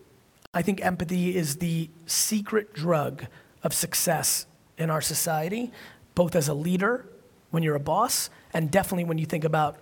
[0.55, 3.27] I think empathy is the secret drug
[3.63, 4.47] of success
[4.79, 5.73] in our society.
[6.19, 7.08] both as a leader
[7.51, 9.79] when you're a boss and definitely when you think about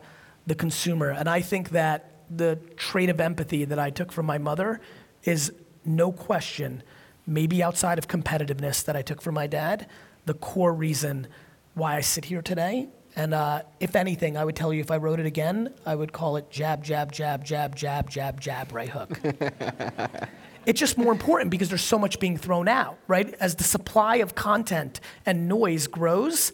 [0.46, 1.10] the consumer.
[1.10, 4.80] And I think that the trait of empathy that I took from my mother
[5.24, 5.52] is
[5.84, 6.82] no question,
[7.26, 9.88] maybe outside of competitiveness that I took from my dad,
[10.24, 11.28] the core reason
[11.74, 12.88] why I sit here today.
[13.14, 16.12] And uh, if anything, I would tell you if I wrote it again, I would
[16.12, 19.18] call it jab, jab, jab, jab, jab, jab, jab, right hook.
[20.66, 23.32] it's just more important because there's so much being thrown out, right?
[23.40, 26.52] As the supply of content and noise grows,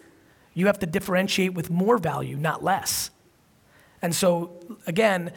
[0.54, 3.10] you have to differentiate with more value, not less.
[4.00, 5.32] And so, again,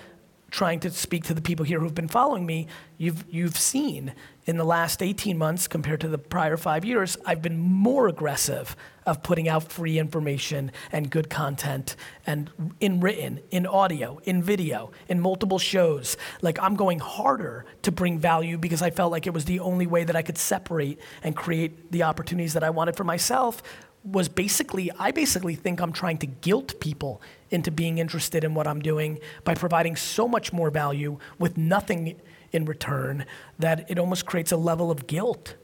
[0.51, 4.13] trying to speak to the people here who've been following me, you've, you've seen
[4.45, 8.76] in the last 18 months compared to the prior five years, I've been more aggressive
[9.05, 11.95] of putting out free information and good content
[12.26, 12.49] and
[12.80, 16.16] in written, in audio, in video, in multiple shows.
[16.41, 19.88] Like I'm going harder to bring value because I felt like it was the only
[19.88, 23.61] way that I could separate and create the opportunities that I wanted for myself
[24.06, 28.68] was basically, I basically think I'm trying to guilt people into being interested in what
[28.68, 32.16] I'm doing by providing so much more value with nothing
[32.51, 33.26] in return
[33.60, 35.56] that it almost creates a level of guilt.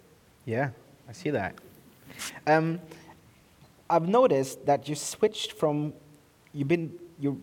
[0.46, 0.70] Yeah,
[1.08, 1.56] I see that.
[2.48, 2.80] Um,
[3.90, 5.94] I've noticed that you switched from,
[6.54, 7.38] you've been, you're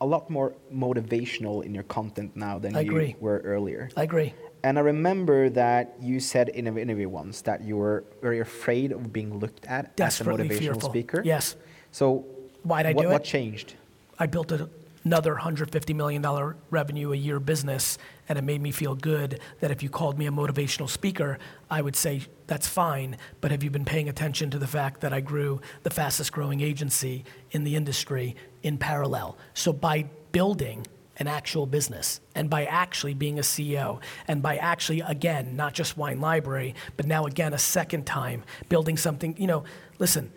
[0.00, 3.16] a lot more motivational in your content now than I you agree.
[3.20, 3.90] were earlier.
[3.96, 4.34] I agree.
[4.64, 8.92] And I remember that you said in an interview once that you were very afraid
[8.92, 10.90] of being looked at as a motivational fearful.
[10.90, 11.22] speaker.
[11.24, 11.56] Yes.
[11.90, 12.24] So
[12.62, 13.24] why did I what, do what it?
[13.24, 13.74] changed?
[14.18, 14.68] I built a,
[15.04, 17.98] another $150 million revenue a year business,
[18.28, 21.38] and it made me feel good that if you called me a motivational speaker,
[21.70, 25.12] I would say, that's fine, but have you been paying attention to the fact that
[25.12, 29.36] I grew the fastest growing agency in the industry in parallel?
[29.54, 30.86] So by building
[31.22, 35.96] an actual business and by actually being a CEO and by actually, again, not just
[35.96, 39.62] Wine Library, but now again, a second time, building something, you know,
[40.00, 40.32] listen,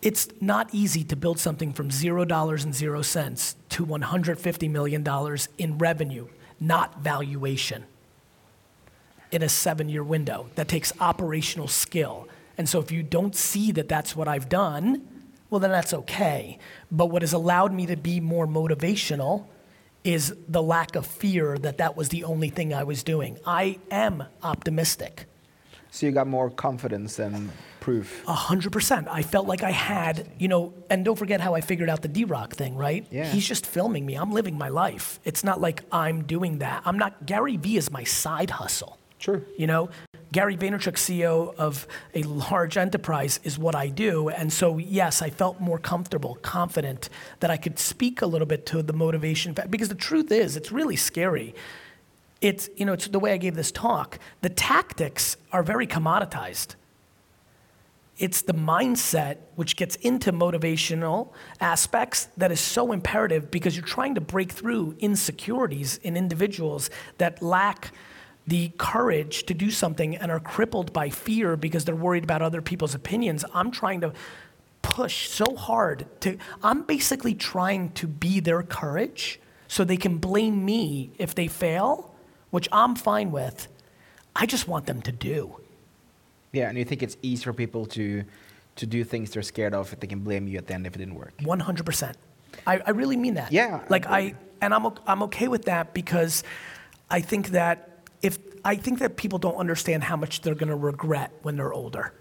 [0.00, 5.04] it's not easy to build something from zero dollars and zero cents to $150 million
[5.58, 6.28] in revenue,
[6.60, 7.84] not valuation,
[9.32, 10.50] in a seven year window.
[10.54, 12.28] That takes operational skill.
[12.56, 15.08] And so if you don't see that that's what I've done,
[15.50, 16.58] well, then that's okay.
[16.92, 19.46] But what has allowed me to be more motivational
[20.04, 23.38] is the lack of fear that that was the only thing I was doing.
[23.46, 25.26] I am optimistic.
[25.90, 27.50] So you got more confidence and
[27.80, 28.22] proof.
[28.26, 29.06] A hundred percent.
[29.08, 32.08] I felt like I had, you know, and don't forget how I figured out the
[32.08, 33.06] DRock thing, right?
[33.10, 33.26] Yeah.
[33.26, 34.14] He's just filming me.
[34.16, 35.20] I'm living my life.
[35.24, 36.82] It's not like I'm doing that.
[36.84, 38.98] I'm not, GaryVee is my side hustle.
[39.20, 39.44] True.
[39.56, 39.88] You know,
[40.34, 44.30] Gary Vaynerchuk, CEO of a large enterprise, is what I do.
[44.30, 47.08] And so, yes, I felt more comfortable, confident
[47.38, 49.54] that I could speak a little bit to the motivation.
[49.70, 51.54] Because the truth is, it's really scary.
[52.40, 54.18] It's, you know, it's the way I gave this talk.
[54.40, 56.74] The tactics are very commoditized.
[58.18, 61.28] It's the mindset which gets into motivational
[61.60, 67.40] aspects that is so imperative because you're trying to break through insecurities in individuals that
[67.40, 67.92] lack
[68.46, 72.60] the courage to do something and are crippled by fear because they're worried about other
[72.60, 73.44] people's opinions.
[73.54, 74.12] I'm trying to
[74.82, 80.64] push so hard to, I'm basically trying to be their courage so they can blame
[80.64, 82.14] me if they fail,
[82.50, 83.68] which I'm fine with.
[84.36, 85.60] I just want them to do.
[86.52, 88.24] Yeah, and you think it's easy for people to
[88.76, 90.94] to do things they're scared of if they can blame you at the end if
[90.96, 91.32] it didn't work.
[91.38, 92.14] 100%.
[92.66, 93.52] I, I really mean that.
[93.52, 96.42] Yeah, Like I, and I'm, I'm okay with that because
[97.08, 97.93] I think that
[98.64, 102.14] I think that people don't understand how much they're gonna regret when they're older.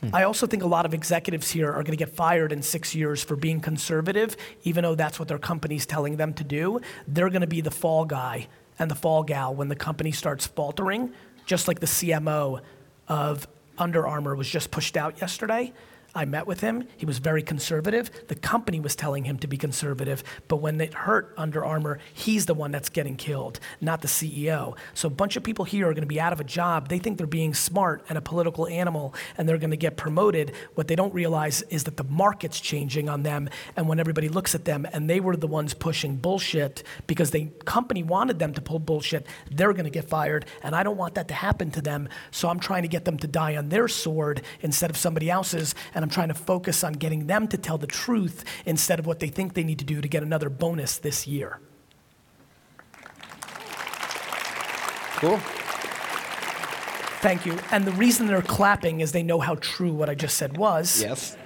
[0.00, 0.14] Hmm.
[0.14, 3.22] I also think a lot of executives here are gonna get fired in six years
[3.22, 6.80] for being conservative, even though that's what their company's telling them to do.
[7.06, 11.12] They're gonna be the fall guy and the fall gal when the company starts faltering,
[11.46, 12.60] just like the CMO
[13.06, 13.46] of
[13.78, 15.72] Under Armour was just pushed out yesterday.
[16.14, 16.88] I met with him.
[16.96, 18.10] He was very conservative.
[18.28, 22.46] The company was telling him to be conservative, but when it hurt Under Armour, he's
[22.46, 24.76] the one that's getting killed, not the CEO.
[24.94, 26.88] So a bunch of people here are going to be out of a job.
[26.88, 30.52] They think they're being smart and a political animal, and they're going to get promoted.
[30.74, 34.54] What they don't realize is that the market's changing on them, and when everybody looks
[34.54, 38.60] at them and they were the ones pushing bullshit because the company wanted them to
[38.60, 41.80] pull bullshit, they're going to get fired, and I don't want that to happen to
[41.80, 42.08] them.
[42.30, 45.74] So I'm trying to get them to die on their sword instead of somebody else's,
[45.94, 49.20] and I'm trying to focus on getting them to tell the truth instead of what
[49.20, 51.60] they think they need to do to get another bonus this year.
[55.16, 55.38] Cool.
[57.20, 57.58] Thank you.
[57.70, 61.02] And the reason they're clapping is they know how true what I just said was.
[61.02, 61.36] Yes.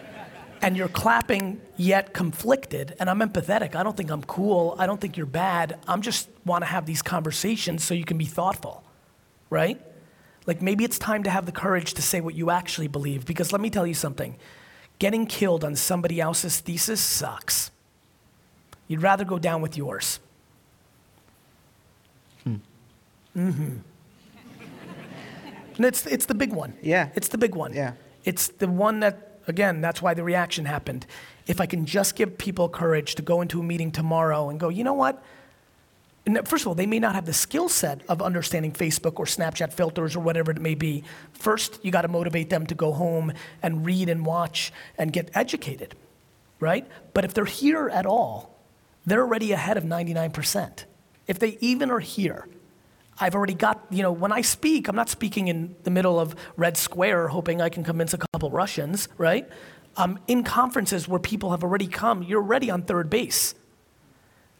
[0.62, 5.00] and you're clapping yet conflicted and i'm empathetic i don't think i'm cool i don't
[5.00, 8.82] think you're bad i'm just want to have these conversations so you can be thoughtful
[9.50, 9.78] right
[10.46, 13.24] Like maybe it's time to have the courage to say what you actually believe.
[13.24, 14.36] Because let me tell you something
[14.98, 17.70] getting killed on somebody else's thesis sucks.
[18.86, 20.20] You'd rather go down with yours.
[23.36, 23.78] Mm-hmm.
[25.76, 26.74] And it's, it's the big one.
[26.82, 27.08] Yeah.
[27.14, 27.72] It's the big one.
[27.72, 27.94] Yeah.
[28.24, 31.06] It's the one that, again, that's why the reaction happened.
[31.46, 34.68] If I can just give people courage to go into a meeting tomorrow and go,
[34.68, 35.22] you know what?
[36.44, 39.74] First of all, they may not have the skill set of understanding Facebook or Snapchat
[39.74, 41.04] filters or whatever it may be.
[41.32, 45.30] First, you got to motivate them to go home and read and watch and get
[45.34, 45.94] educated,
[46.60, 46.86] right?
[47.12, 48.58] But if they're here at all,
[49.04, 50.84] they're already ahead of 99%.
[51.26, 52.48] If they even are here,
[53.18, 56.34] I've already got, you know, when I speak, I'm not speaking in the middle of
[56.56, 59.48] Red Square hoping I can convince a couple Russians, right?
[59.96, 63.54] Um, in conferences where people have already come, you're already on third base.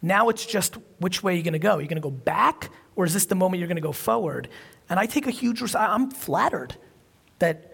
[0.05, 1.77] Now it's just which way you're going to go.
[1.77, 3.93] Are You're going to go back, or is this the moment you're going to go
[3.93, 4.51] forward?
[4.91, 5.75] And I take a huge risk.
[5.75, 6.77] I'm flattered
[7.39, 7.73] that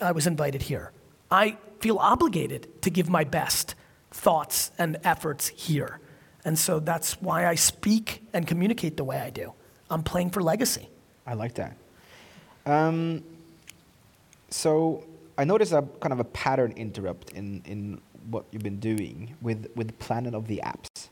[0.00, 0.92] I was invited here.
[1.32, 3.74] I feel obligated to give my best
[4.12, 5.98] thoughts and efforts here.
[6.44, 9.52] And so that's why I speak and communicate the way I do.
[9.90, 10.88] I'm playing for legacy.
[11.26, 11.76] I like that.
[12.66, 13.24] Um,
[14.48, 15.02] so
[15.36, 18.00] I noticed a kind of a pattern interrupt in, in
[18.30, 21.08] what you've been doing with, with Planet of the Apps.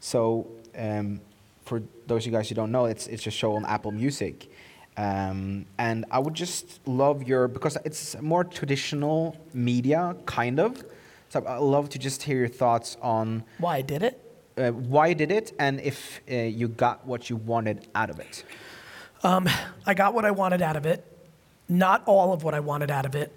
[0.00, 0.46] So
[0.76, 1.20] um,
[1.64, 4.50] for those of you guys who don't know, it's, it's a show on Apple Music.
[4.96, 10.84] Um, and I would just love your, because it's more traditional media, kind of.
[11.28, 14.26] So I'd love to just hear your thoughts on Why I did it?
[14.58, 18.18] uh, why you did it and if uh, you got what you wanted out of
[18.18, 18.44] it.
[19.22, 21.04] I got what I wanted out of it.
[21.68, 23.32] Not all of what I wanted out of it,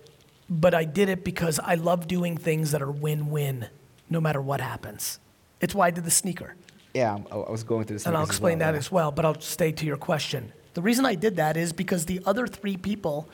[0.50, 3.68] but I did it because I love doing things that are win win,
[4.10, 5.20] no matter what happens.
[5.64, 6.56] It's why I did the sneaker.
[6.94, 8.06] Yeah, I, I was going through this.
[8.06, 10.52] And I'll explain that as well, but I'll stay to your question.
[10.74, 13.30] The reason I did that is because the other three people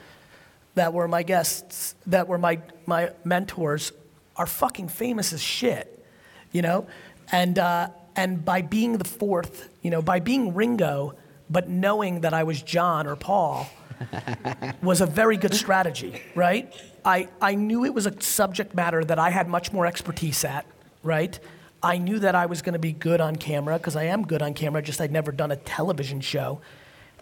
[0.76, 3.92] that were my guests, that were my, my mentors,
[4.36, 6.06] are fucking famous as shit,
[6.52, 6.86] you know?
[7.32, 11.16] And, uh, and by being the fourth, you know, by being Ringo,
[11.50, 13.68] but knowing that I was John or Paul,
[14.84, 16.72] was a very good strategy, right?
[17.04, 20.68] I, I knew it was a subject matter that I had much more expertise at,
[21.02, 21.40] right?
[21.82, 24.42] I knew that I was going to be good on camera because I am good
[24.42, 26.62] on camera, just I'd never done a television show.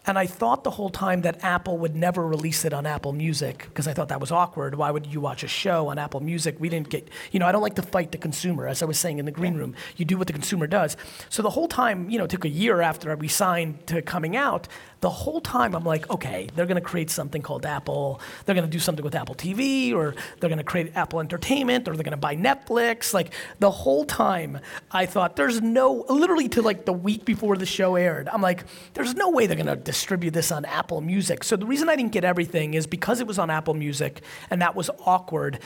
[0.08, 3.66] And I thought the whole time that Apple would never release it on Apple Music
[3.66, 4.76] because I thought that was awkward.
[4.76, 6.56] Why would you watch a show on Apple Music?
[6.60, 8.98] We didn't get, you know, I don't like to fight the consumer, as I was
[8.98, 9.76] saying in the green room.
[9.98, 10.96] You do what the consumer does.
[11.28, 14.38] So the whole time, you know, it took a year after we signed to coming
[14.38, 14.70] out.
[15.00, 18.20] The whole time I'm like, okay, they're going to create something called Apple.
[18.46, 21.88] They're going to do something with Apple TV, or they're going to create Apple Entertainment,
[21.88, 23.14] or they're going to buy Netflix.
[23.14, 24.60] Like the whole time,
[24.92, 28.64] I thought there's no, literally to like the week before the show aired, I'm like,
[28.96, 31.44] there's no way they're going to distribute this on Apple Music.
[31.44, 34.62] So the reason I didn't get everything is because it was on Apple Music, and
[34.62, 35.60] that was awkward.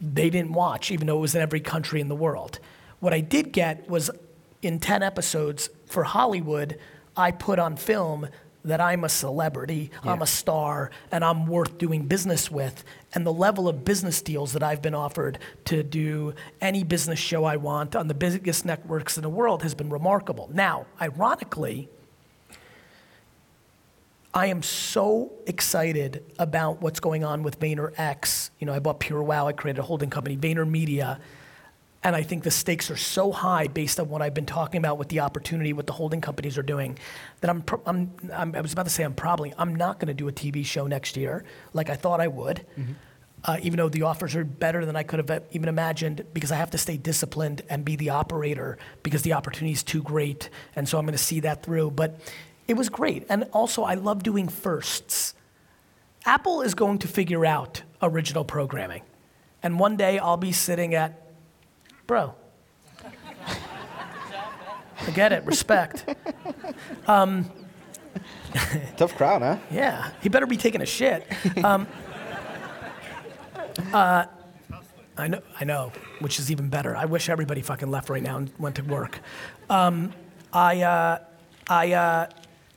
[0.00, 2.60] They didn't watch, even though it was in every country in the world.
[3.00, 4.10] What I did get was
[4.62, 6.78] in 10 episodes for Hollywood,
[7.16, 8.28] I put on film
[8.66, 12.84] that I'm a celebrity, I'm a star, and I'm worth doing business with.
[13.14, 17.44] And the level of business deals that I've been offered to do any business show
[17.44, 20.50] I want on the biggest networks in the world has been remarkable.
[20.52, 21.88] Now, ironically,
[24.34, 28.50] I am so excited about what's going on with VaynerX.
[28.58, 31.18] You know, I bought PureWow, I created a holding company, VaynerMedia.
[32.06, 34.96] And I think the stakes are so high based on what I've been talking about
[34.96, 36.96] with the opportunity, what the holding companies are doing,
[37.40, 40.06] that I'm, pro- I'm, I'm I was about to say I'm probably, I'm not going
[40.06, 42.64] to do a TV show next year like I thought I would.
[43.44, 46.56] Uh, even though the offers are better than I could have even imagined, because I
[46.56, 50.48] have to stay disciplined and be the operator because the opportunity is too great.
[50.76, 51.90] And so I'm going to see that through.
[51.90, 52.20] But
[52.68, 53.26] it was great.
[53.28, 55.34] And also, I love doing firsts.
[56.24, 59.02] Apple is going to figure out original programming.
[59.60, 61.25] And one day I'll be sitting at,
[62.06, 62.34] bro,
[65.06, 66.04] I get it, respect.
[68.96, 69.58] Tough crowd, huh?
[69.70, 71.26] Yeah, he better be taking a shit.
[71.62, 71.86] Um,
[73.92, 74.26] uh,
[75.18, 76.96] I know, I know, which is even better.
[76.96, 79.20] I wish everybody fucking left right now and went to work.
[79.70, 80.12] Um,
[80.52, 81.18] I, uh,
[81.68, 82.26] I, uh,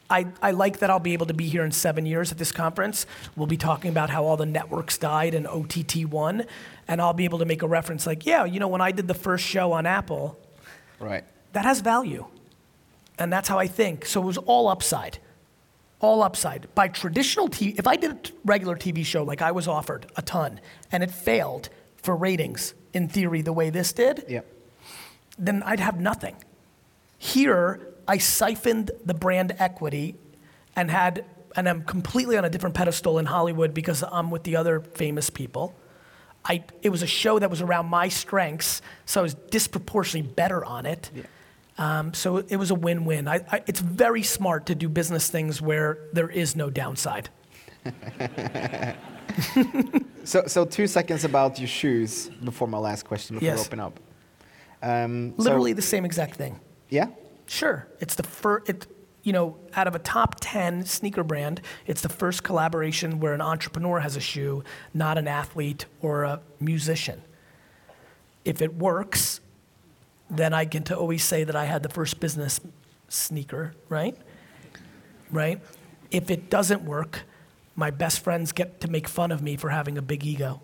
[0.09, 2.51] I, I like that I'll be able to be here in seven years at this
[2.51, 3.05] conference.
[3.35, 6.45] We'll be talking about how all the networks died and OTT won,
[6.89, 9.07] and I'll be able to make a reference like, yeah, you know, when I did
[9.07, 10.37] the first show on Apple,
[10.99, 11.23] Right.
[11.53, 12.25] that has value.
[13.19, 14.05] And that's how I think.
[14.05, 15.19] So it was all upside.
[16.01, 16.73] All upside.
[16.73, 20.07] By traditional TV, if I did a t- regular TV show like I was offered
[20.17, 20.59] a ton
[20.91, 24.45] and it failed for ratings, in theory, the way this did, Yep.
[25.37, 26.37] then I'd have nothing.
[27.19, 30.15] Here, I siphoned the brand equity
[30.75, 31.23] and had
[31.55, 35.29] and I'm completely on a different pedestal in Hollywood because I'm with the other famous
[35.31, 35.75] people.
[36.45, 40.63] I, it was a show that was around my strengths, so I was disproportionately better
[40.65, 41.11] on it.
[41.77, 43.27] Um, so it was a win-win.
[43.27, 47.29] I, I, it's very smart to do business things where there is no downside.
[50.25, 53.99] So, so two seconds about your shoes before my last question before we open up.
[54.83, 56.59] Um, so- Literally the same exact thing.
[56.89, 57.07] yeah.
[57.47, 58.69] Sure, it's the first.
[58.69, 58.85] It,
[59.23, 63.41] you know, out of a top ten sneaker brand, it's the first collaboration where an
[63.41, 64.63] entrepreneur has a shoe,
[64.93, 67.21] not an athlete or a musician.
[68.45, 69.41] If it works,
[70.29, 72.61] then I get to always say that I had the first business
[73.07, 74.15] sneaker, right?
[75.31, 75.61] Right.
[76.11, 77.23] If it doesn't work,
[77.75, 80.61] my best friends get to make fun of me for having a big ego.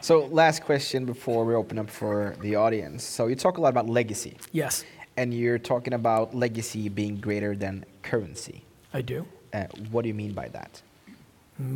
[0.00, 3.02] So last question before we open up for the audience.
[3.04, 4.84] So you talk a lot about legacy, Yes,
[5.16, 8.64] and you're talking about legacy being greater than currency.
[8.92, 9.26] I do.
[9.52, 10.82] Uh, what do you mean by that?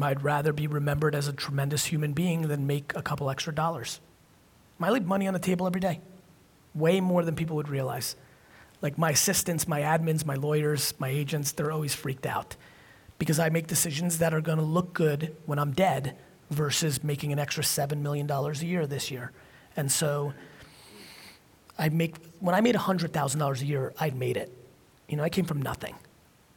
[0.03, 4.01] I'd rather be remembered as a tremendous human being than make a couple extra dollars.
[4.81, 6.01] I leave money on the table every day,
[6.75, 8.17] way more than people would realize.
[8.81, 12.57] Like my assistants, my admins, my lawyers, my agents, they're always freaked out
[13.19, 16.17] because I make decisions that are going to look good when I'm dead
[16.51, 19.33] versus making an extra $7 million a year this year.
[19.77, 20.33] And so
[21.79, 24.53] I make, when I made $100,000 a year, I'd made it.
[25.09, 25.95] You know, I came from nothing.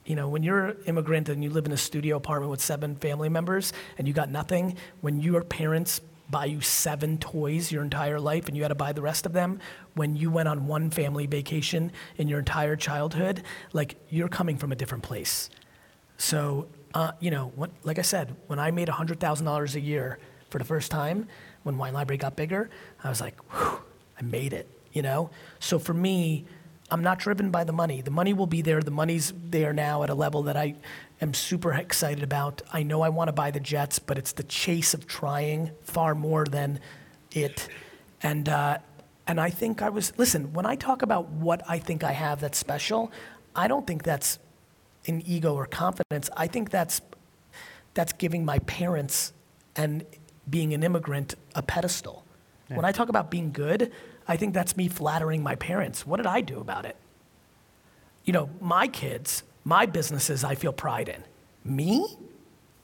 [0.06, 2.96] You know, when you're an immigrant and you live in a studio apartment with seven
[2.96, 8.20] family members and you got nothing, when your parents buy you seven toys your entire
[8.20, 9.60] life and you had to buy the rest of them,
[9.94, 14.72] when you went on one family vacation in your entire childhood, like you're coming from
[14.72, 15.50] a different place.
[16.18, 20.20] So, uh, you know, what, like I said, when I made $100,000 a year
[20.50, 21.28] for the first time,
[21.64, 22.70] when Wine Library got bigger,
[23.04, 25.30] I was like, I made it, you know?
[25.60, 26.46] So for me,
[26.90, 28.02] I'm not driven by the money.
[28.02, 28.82] The money will be there.
[28.82, 30.76] The money's there now at a level that I
[31.22, 32.62] am super excited about.
[32.74, 36.14] I know I want to buy the Jets, but it's the chase of trying far
[36.16, 36.80] more than
[37.32, 37.70] it.
[38.22, 38.80] And, uh,
[39.26, 42.42] and I think I was, listen, when I talk about what I think I have
[42.42, 43.12] that's special,
[43.56, 44.40] I don't think that's
[45.08, 46.30] an ego or confidence.
[46.36, 47.02] I think that's
[47.94, 49.34] that's giving my parents
[49.76, 50.06] and
[50.50, 52.26] being an immigrant a pedestal.
[52.70, 53.92] When I talk about being good,
[54.32, 56.08] I think that's me flattering my parents.
[56.08, 56.96] What did I do about it?
[58.24, 61.24] You know, my kids, my businesses, I feel pride in.
[61.70, 62.18] Me?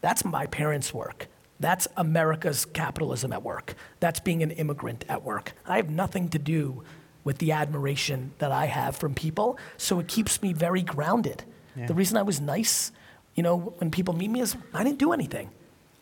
[0.01, 1.27] That's my parents' work.
[1.59, 3.75] That's America's capitalism at work.
[4.01, 5.53] That's being an immigrant at work.
[5.65, 6.83] I have nothing to do
[7.23, 11.45] with the admiration that I have from people, so it keeps me very grounded.
[11.87, 12.91] The reason I was nice,
[13.35, 15.51] you know, when people meet me is I didn't do anything.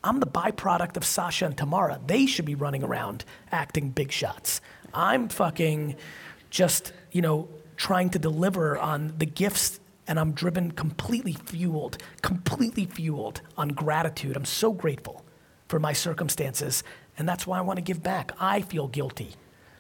[0.04, 2.00] I'm the byproduct of Sasha and Tamara.
[2.06, 4.62] They should be running around acting big shots.
[4.96, 5.98] I'm fucking
[6.50, 12.86] just, you know, trying to deliver on the gifts and I'm driven completely fueled, completely
[12.86, 14.36] fueled on gratitude.
[14.38, 15.26] I'm so grateful
[15.68, 16.84] for my circumstances,
[17.18, 18.32] and that's why I want to give back.
[18.39, 19.36] I feel guilty.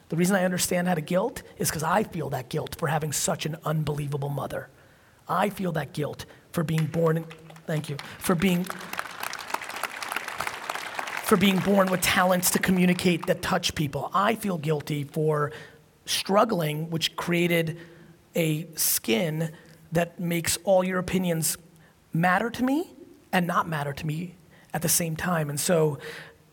[0.09, 3.11] The reason I understand how to guilt is because I feel that guilt for having
[3.11, 4.69] such an unbelievable mother.
[5.27, 7.25] I feel that guilt for being born in,
[7.65, 8.65] thank you, for being
[11.25, 14.11] for being born with talents to communicate that touch people.
[14.13, 15.51] I feel guilty for
[16.05, 17.79] struggling, which created
[18.35, 19.51] a skin
[19.91, 21.57] that makes all your opinions
[22.13, 22.91] matter to me
[23.31, 24.35] and not matter to me
[24.71, 25.49] at the same time.
[25.49, 25.97] And so,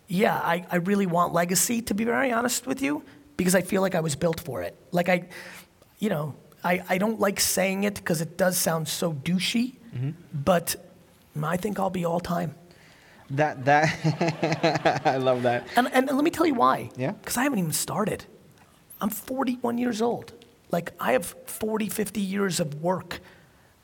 [0.09, 3.03] yeah, I, I really want legacy, to be very honest with you,
[3.37, 4.75] because I feel like I was built for it.
[4.91, 5.29] Like, I,
[5.99, 10.11] you know, I, I don't like saying it because it does sound so douchey, mm-hmm.
[10.33, 10.77] but
[11.43, 12.55] I think I'll be all time.
[13.31, 15.67] That that I love that.
[15.77, 16.91] And, and let me tell you why.
[16.97, 17.13] Yeah.
[17.13, 18.25] Because I haven't even started.
[19.01, 20.33] I'm 41 years old.
[20.71, 23.21] Like, I have 40, 50 years of work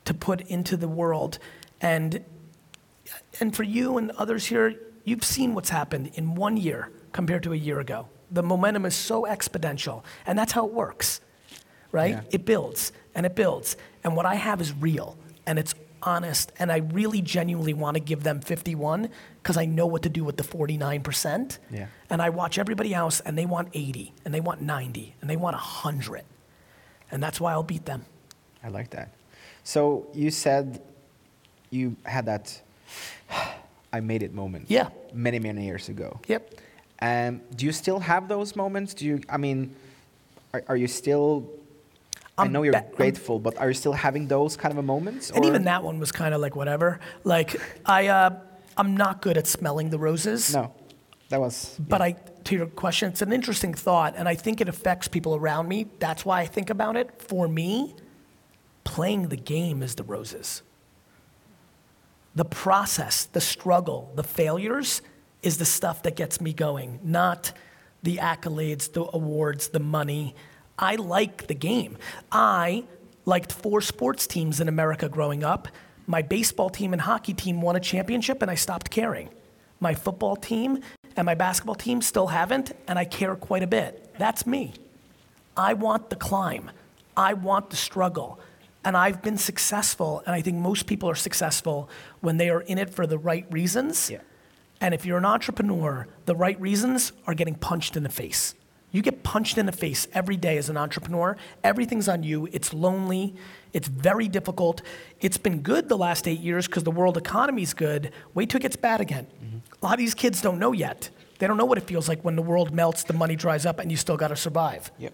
[0.04, 1.38] to put into the world.
[1.80, 2.24] And,
[3.40, 4.74] and for you and others here,
[5.04, 8.08] you've seen what's happened in one year compared to a year ago.
[8.30, 10.02] The momentum is so exponential.
[10.26, 11.20] And that's how it works,
[11.92, 12.12] right?
[12.12, 12.22] Yeah.
[12.30, 13.76] It builds and it builds.
[14.04, 16.52] And what I have is real and it's honest.
[16.58, 19.08] And I really genuinely want to give them 51
[19.42, 21.58] because I know what to do with the 49%.
[21.70, 21.86] Yeah.
[22.10, 25.36] And I watch everybody else and they want 80 and they want 90 and they
[25.36, 26.24] want 100.
[27.10, 28.04] And that's why I'll beat them.
[28.62, 29.10] I like that.
[29.64, 30.82] So you said
[31.70, 32.60] you had that
[33.92, 34.66] I made it moment.
[34.68, 34.88] Yeah.
[35.12, 36.20] Many many years ago.
[36.26, 36.54] Yep.
[37.00, 38.92] Um, do you still have those moments?
[38.94, 39.20] Do you?
[39.28, 39.74] I mean,
[40.52, 41.48] are, are you still?
[42.38, 44.82] I know you're ba- I'm- grateful, but are you still having those kind of a
[44.82, 45.30] moments?
[45.30, 47.00] And or- even that one was kind of like whatever.
[47.24, 48.30] Like I, uh,
[48.76, 50.54] I'm not good at smelling the roses.
[50.54, 50.72] No,
[51.30, 51.76] that was.
[51.78, 52.12] But I,
[52.44, 55.86] to your question, it's an interesting thought, and I think it affects people around me.
[55.98, 57.20] That's why I think about it.
[57.20, 57.94] For me,
[58.84, 60.62] playing the game is the roses.
[62.34, 65.02] The process, the struggle, the failures
[65.42, 67.52] is the stuff that gets me going, not
[68.02, 70.34] the accolades, the awards, the money.
[70.78, 71.98] I like the game.
[72.30, 72.84] I
[73.24, 75.68] liked four sports teams in America growing up.
[76.06, 79.28] My baseball team and hockey team won a championship, and I stopped caring.
[79.80, 80.80] My football team
[81.16, 84.14] and my basketball team still haven't, and I care quite a bit.
[84.18, 84.72] That's me.
[85.56, 86.70] I want the climb.
[87.16, 88.38] I want the struggle.
[88.84, 92.78] And I've been successful, and I think most people are successful when they are in
[92.78, 94.08] it for the right reasons.
[94.08, 94.20] Yeah.
[94.80, 98.54] And if you're an entrepreneur, the right reasons are getting punched in the face.
[98.90, 101.36] You get punched in the face every day as an entrepreneur.
[101.62, 102.48] Everything's on you.
[102.52, 103.34] It's lonely.
[103.72, 104.80] It's very difficult.
[105.20, 108.12] It's been good the last eight years because the world economy's good.
[108.32, 109.26] Wait till it gets bad again.
[109.44, 109.58] Mm-hmm.
[109.82, 111.10] A lot of these kids don't know yet.
[111.38, 113.78] They don't know what it feels like when the world melts, the money dries up,
[113.78, 114.90] and you still got to survive.
[114.98, 115.12] Yep.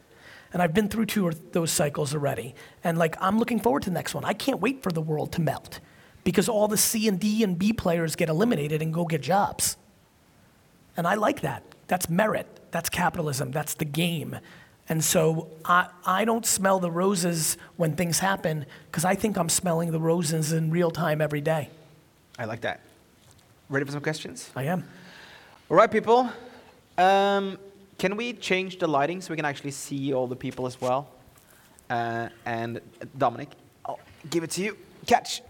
[0.52, 2.54] And I've been through two of those cycles already.
[2.84, 4.24] And like, I'm looking forward to the next one.
[4.24, 5.80] I can't wait for the world to melt
[6.22, 9.76] because all the C and D and B players get eliminated and go get jobs.
[10.96, 11.64] And I like that.
[11.88, 12.46] That's merit.
[12.74, 13.52] That's capitalism.
[13.52, 14.36] That's the game.
[14.88, 19.48] And so I, I don't smell the roses when things happen because I think I'm
[19.48, 21.70] smelling the roses in real time every day.
[22.36, 22.80] I like that.
[23.68, 24.50] Ready for some questions?
[24.56, 24.82] I am.
[25.70, 26.28] All right, people.
[26.98, 27.58] Um,
[27.96, 31.08] can we change the lighting so we can actually see all the people as well?
[31.88, 33.50] Uh, and uh, Dominic,
[33.86, 34.00] I'll
[34.30, 34.76] give it to you.
[35.06, 35.42] Catch.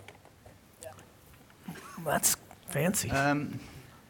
[2.05, 2.37] That's
[2.69, 3.11] fancy.
[3.11, 3.59] Um,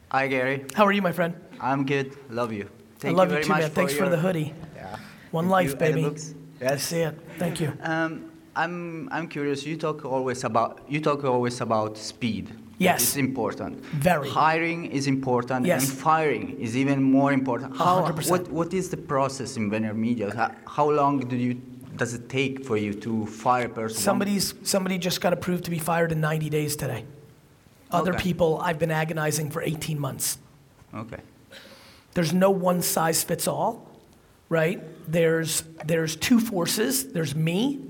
[0.09, 0.65] hi, Gary.
[0.75, 1.37] How are you, my friend?
[1.61, 2.17] I'm good.
[2.29, 2.69] Love you.
[3.05, 3.71] Thank I love you you, too, man.
[3.71, 4.53] Thanks for your- the hoodie.
[4.77, 4.97] Yeah.
[5.31, 5.79] One Thank life.
[5.79, 6.03] Baby.
[6.03, 7.15] looks- I see it.
[7.39, 7.73] Thank you.
[7.83, 8.11] Um,
[8.57, 9.67] I'm I'm curious.
[9.67, 12.47] You talk always about you talk always about speed.
[12.79, 13.01] Yes.
[13.03, 13.85] It's important.
[14.11, 14.29] Very.
[14.29, 15.83] Hiring is important, Yes.
[15.83, 17.77] and firing is even more important.
[17.77, 18.31] How, 100%.
[18.31, 20.35] what what is the process in VaynerMedia?
[20.35, 21.55] How, how long do you
[21.97, 23.99] does it take for you to fire a person?
[24.11, 27.05] Somebody's somebody just got approved to be fired in 90 days today.
[27.91, 28.23] Other Okay.
[28.29, 30.39] people, I've been agonizing for 18 months.
[30.93, 31.21] Okay.
[32.15, 33.91] There's no one size fits all,
[34.49, 34.83] right?
[35.11, 37.13] There's there's two forces.
[37.13, 37.81] There's me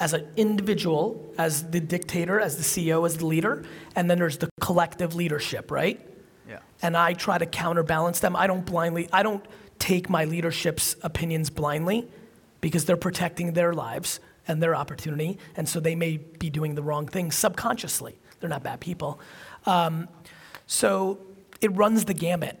[0.00, 3.64] as an individual, as the dictator, as the CEO, as the leader,
[3.96, 6.00] and then there's the collective leadership, right?
[6.48, 6.60] Yeah.
[6.80, 8.34] and I try to counterbalance them.
[8.34, 9.44] I don't blindly, I don't
[9.78, 12.08] take my leadership's opinions blindly
[12.62, 16.82] because they're protecting their lives and their opportunity, and so they may be doing the
[16.82, 18.18] wrong thing subconsciously.
[18.40, 19.20] They're not bad people.
[19.66, 20.08] Um,
[20.66, 21.18] so
[21.60, 22.58] it runs the gamut.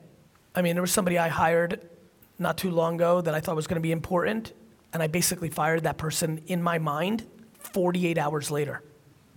[0.58, 1.88] I mean, there was somebody I hired
[2.36, 4.52] not too long ago that I thought was going to be important,
[4.92, 7.24] and I basically fired that person in my mind
[7.60, 8.82] 48 hours later.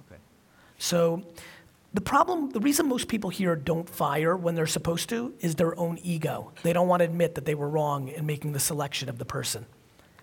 [0.07, 0.19] Okay.
[0.79, 1.21] So
[1.93, 5.79] the problem, the reason most people here don't fire when they're supposed to is their
[5.79, 6.53] own ego.
[6.63, 9.25] They don't want to admit that they were wrong in making the selection of the
[9.25, 9.67] person.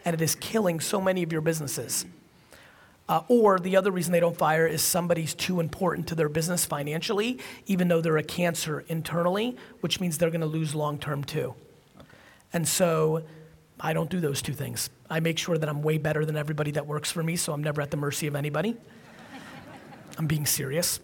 [0.04, 2.06] And it is killing so many of your businesses.
[3.08, 6.66] Uh, or the other reason they don't fire is somebody's too important to their business
[6.66, 11.24] financially, even though they're a cancer internally, which means they're going to lose long term
[11.24, 11.54] too.
[12.52, 13.22] And so
[13.80, 14.90] I don't do those two things.
[15.08, 17.62] I make sure that I'm way better than everybody that works for me, so I'm
[17.62, 18.76] never at the mercy of anybody.
[20.18, 21.00] I'm being serious.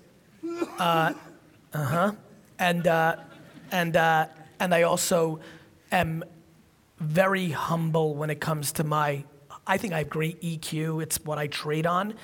[1.73, 2.13] Uh huh.
[2.59, 3.17] And, uh,
[3.71, 4.27] and, uh,
[4.61, 5.41] and I also
[5.91, 6.23] am
[6.99, 9.25] very humble when it comes to my.
[9.67, 11.03] I think I have great EQ.
[11.03, 12.15] It's what I trade on,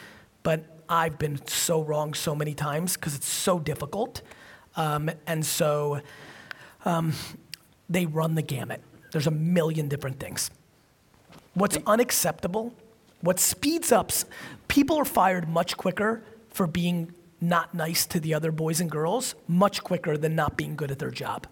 [0.43, 4.23] but I've been so wrong so many times because it's so difficult.
[4.77, 6.01] Um, and so
[6.85, 7.13] um,
[7.89, 8.83] they run the gamut.
[9.13, 10.51] There's a million different things.
[11.55, 12.75] What's unacceptable,
[13.21, 14.13] what speeds up,
[14.69, 19.35] people are fired much quicker for being not nice to the other boys and girls,
[19.49, 21.47] much quicker than not being good at their job.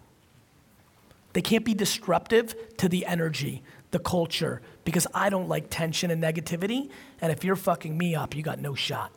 [1.33, 6.21] They can't be disruptive to the energy, the culture, because I don't like tension and
[6.21, 6.89] negativity.
[7.21, 9.11] And if you're fucking me up, you got no shot.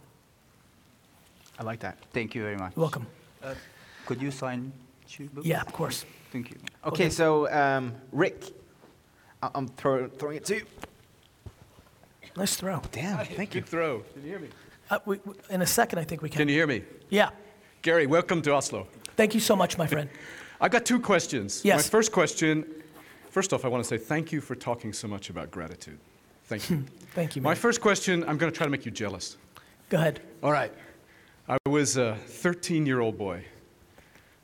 [1.59, 1.97] I like that.
[2.13, 2.73] Thank you very much.
[2.77, 3.07] You're welcome.
[3.43, 3.55] Uh,
[4.05, 4.71] could you sign
[5.09, 5.47] two books?
[5.47, 6.05] Yeah, of course.
[6.31, 6.59] Thank you.
[6.85, 8.53] Okay, so um, Rick,
[9.43, 10.67] I- I'm throw, throwing it to you.
[12.37, 12.83] Nice throw.
[12.93, 13.63] Damn, thank you.
[13.63, 14.01] Good throw.
[14.13, 14.49] Can you hear me?
[14.91, 16.37] Uh, we, we- in a second, I think we can.
[16.39, 16.83] Can you hear me?
[17.09, 17.31] Yeah.
[17.81, 18.87] Gary, welcome to Oslo.
[19.17, 20.11] Thank you so much, my friend.
[20.61, 21.63] I've got two questions.
[21.65, 21.79] Yes.
[21.79, 22.67] My first question
[23.33, 25.99] first off, I want to say thank you for talking so much about gratitude.
[26.45, 26.85] Thank you.
[27.15, 27.51] Thank you, Man.
[27.51, 29.37] My first question, I'm going to try to make you jealous.
[29.91, 30.21] Go ahead.
[30.43, 30.73] All right.
[31.49, 33.45] I was a 13 year old boy.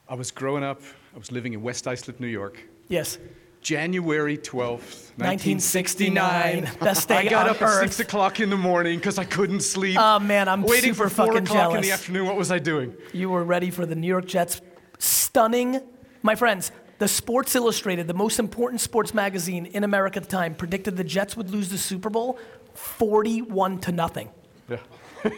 [0.08, 0.82] I was growing up,
[1.14, 2.60] I was living in West Islip, New York.
[2.88, 3.18] Yes.
[3.60, 6.62] January 12th, 1969.
[6.62, 6.78] 1969.
[6.80, 9.96] Best day I got up at 6 o'clock in the morning because I couldn't sleep.
[9.98, 12.94] Oh, man, I'm Waiting for 4 fucking o'clock in the afternoon, what was I doing?
[13.12, 14.60] You were ready for the New York Jets.
[14.98, 15.80] Stunning.
[16.22, 20.54] My friends, the Sports Illustrated, the most important sports magazine in America at the time,
[20.54, 22.38] predicted the Jets would lose the Super Bowl
[22.74, 24.30] 41 to nothing.
[24.68, 24.78] Yeah.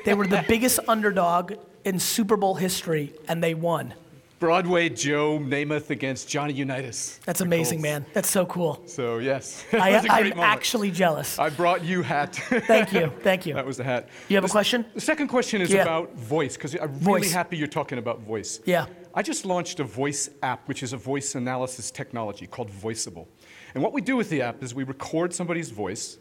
[0.05, 1.55] They were the biggest underdog
[1.85, 3.95] in Super Bowl history, and they won.
[4.41, 7.21] Broadway Joe Namath against Johnny Unitas.
[7.27, 8.07] That's amazing, man.
[8.15, 8.83] That's so cool.
[8.87, 10.39] So yes, I, was a great I'm moment.
[10.41, 11.39] actually jealous.
[11.39, 12.37] I brought you hat.
[12.67, 13.13] Thank you.
[13.21, 13.53] Thank you.
[13.53, 14.09] that was the hat.
[14.31, 14.87] You have a The s- question?
[14.95, 15.83] The second question is Yeah.
[15.83, 17.33] about voice, because I'm really Voice.
[17.33, 18.61] happy you're talking about voice.
[18.65, 18.87] Yeah.
[19.13, 23.27] I just launched a voice app, which is a voice analysis technology called Voiceable.
[23.75, 26.17] And what we do with the app is we record somebody's voice,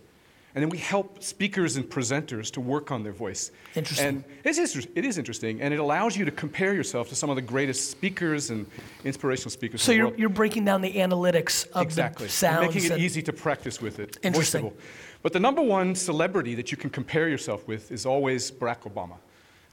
[0.55, 3.51] and then we help speakers and presenters to work on their voice.
[3.75, 4.07] Interesting.
[4.07, 7.35] And it's, it is interesting, and it allows you to compare yourself to some of
[7.35, 8.65] the greatest speakers and
[9.03, 12.25] inspirational speakers So in the you're, you're breaking down the analytics of Exactly.
[12.25, 12.65] the sounds.
[12.65, 14.17] and making it easy to practice with it.
[14.23, 14.63] Interesting.
[14.65, 14.73] voiceable.
[15.21, 19.17] But the number one celebrity that you can compare yourself with is always Barack Obama.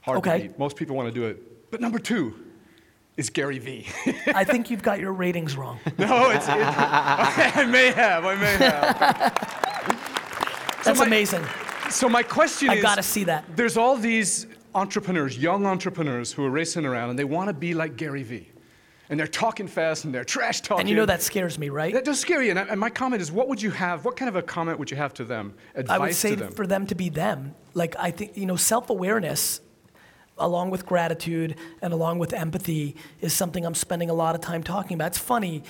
[0.01, 0.41] Hard Okay.
[0.43, 0.59] to beat.
[0.59, 1.71] Most people want to do it.
[1.71, 2.35] But number two
[3.17, 4.33] is GaryVee.
[4.35, 5.79] I think you've got your ratings wrong.
[5.97, 8.25] no, it's, it, I may have.
[8.25, 10.03] I may have.
[10.83, 11.43] That's my- amazing.
[11.89, 13.45] So my question I is, gotta see that.
[13.55, 17.73] There's all these entrepreneurs, young entrepreneurs, who are racing around, and they want to be
[17.73, 18.45] like GaryVee,
[19.09, 20.81] and they're talking fast and they're trash talking.
[20.81, 21.93] And you know that scares me, right?
[21.93, 22.49] That does scare you.
[22.51, 24.03] And, I, and my comment is, what would you have?
[24.03, 25.53] What kind of a comment would you have to them?
[25.75, 26.51] Advice I would say them?
[26.51, 27.55] for them to be them.
[27.73, 29.61] Like I think you know, self-awareness,
[30.37, 34.61] along with gratitude and along with empathy, is something I'm spending a lot of time
[34.61, 35.07] talking about.
[35.07, 35.63] It's funny,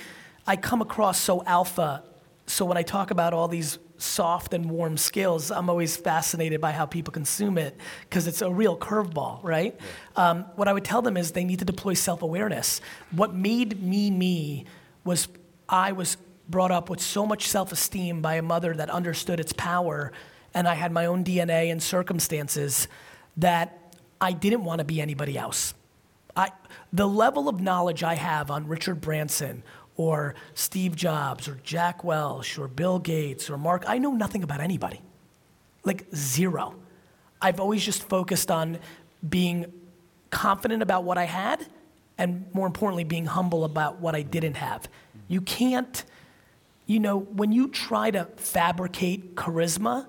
[0.48, 2.02] I come across so alpha.
[2.46, 6.72] So when I talk about all these soft and warm skills, I'm always fascinated by
[6.72, 9.78] how people consume it because it's a real curveball, right?
[10.16, 12.80] Um, what I would tell them is they need to deploy self-awareness.
[13.10, 14.64] What made me me
[15.04, 15.28] was
[15.68, 16.16] I was
[16.48, 20.12] brought up with so much self-esteem by a mother that understood its power,
[20.54, 22.88] and I had my own DNA and circumstances
[23.36, 25.74] that I didn't want to be anybody else.
[26.36, 26.50] I,
[26.92, 29.62] the level of knowledge I have on Richard Branson
[29.98, 34.60] or Steve Jobs or Jack Welch or Bill Gates or Mark, I know nothing about
[34.60, 35.02] anybody.
[35.84, 36.76] Like zero.
[37.42, 38.78] I've always just focused on
[39.28, 39.70] being
[40.30, 41.66] confident about what I had
[42.16, 44.88] and more importantly, being humble about what I didn't have.
[45.28, 46.04] You can't,
[46.86, 50.06] you know, when you try to fabricate charisma,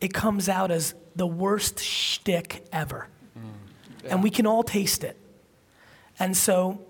[0.00, 3.08] it comes out as the worst shtick ever.
[3.36, 4.10] Mm.
[4.10, 5.16] And we can all taste it.
[6.20, 6.80] And so,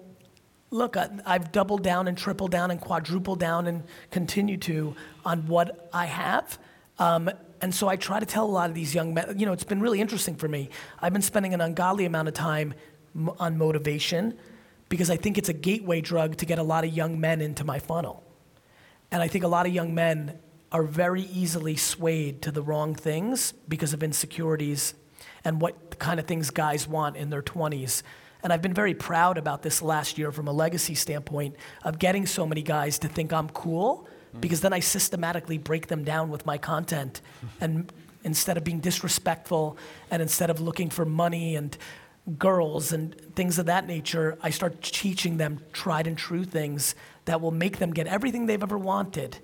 [0.71, 4.95] look, I, I've doubled down and tripled down and quadrupled down and continue to
[5.25, 6.59] on what I have.
[6.99, 9.53] Um, and so I try to tell a lot of these young men, you know,
[9.53, 10.71] it's been really interesting for me.
[11.01, 12.75] I've been spending an ungodly amount of time
[13.15, 14.39] m- on motivation
[14.89, 17.65] because I think it's a gateway drug to get a lot of young men into
[17.65, 18.25] my funnel.
[19.11, 20.39] And I think a lot of young men
[20.71, 24.95] are very easily swayed to the wrong things because of insecurities
[25.45, 28.03] and what kind of things guys want in their 20s.
[28.49, 32.25] And I've been very proud about this last year from a legacy standpoint of getting
[32.25, 34.09] so many guys to think I'm cool
[34.41, 37.21] because then I systematically break them down with my content.
[37.61, 37.93] And
[38.25, 39.77] instead of being disrespectful
[40.11, 41.77] and instead of looking for money and
[42.39, 46.95] girls and things of that nature, I start teaching them tried and true things
[47.27, 49.37] that will make them get everything they've ever wanted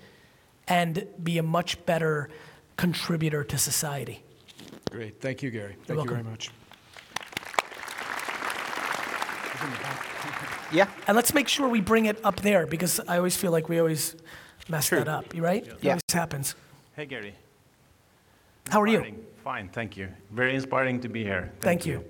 [0.67, 2.27] and be a much better
[2.75, 4.23] contributor to society.
[4.89, 5.21] Great.
[5.21, 5.75] Thank you, Gary.
[5.85, 6.49] Thank You're you very much.
[10.71, 10.87] Yeah.
[11.07, 13.79] And let's make sure we bring it up there because I always feel like we
[13.79, 14.15] always
[14.67, 15.33] mess that up.
[15.35, 15.65] You right?
[15.65, 15.91] It Yeah.
[15.91, 16.55] always happens.
[16.95, 17.35] Hey, Gary.
[18.69, 19.03] How are you?
[19.43, 20.07] Fine, thank you.
[20.31, 21.51] Very inspiring to be here.
[21.61, 22.03] Thank you.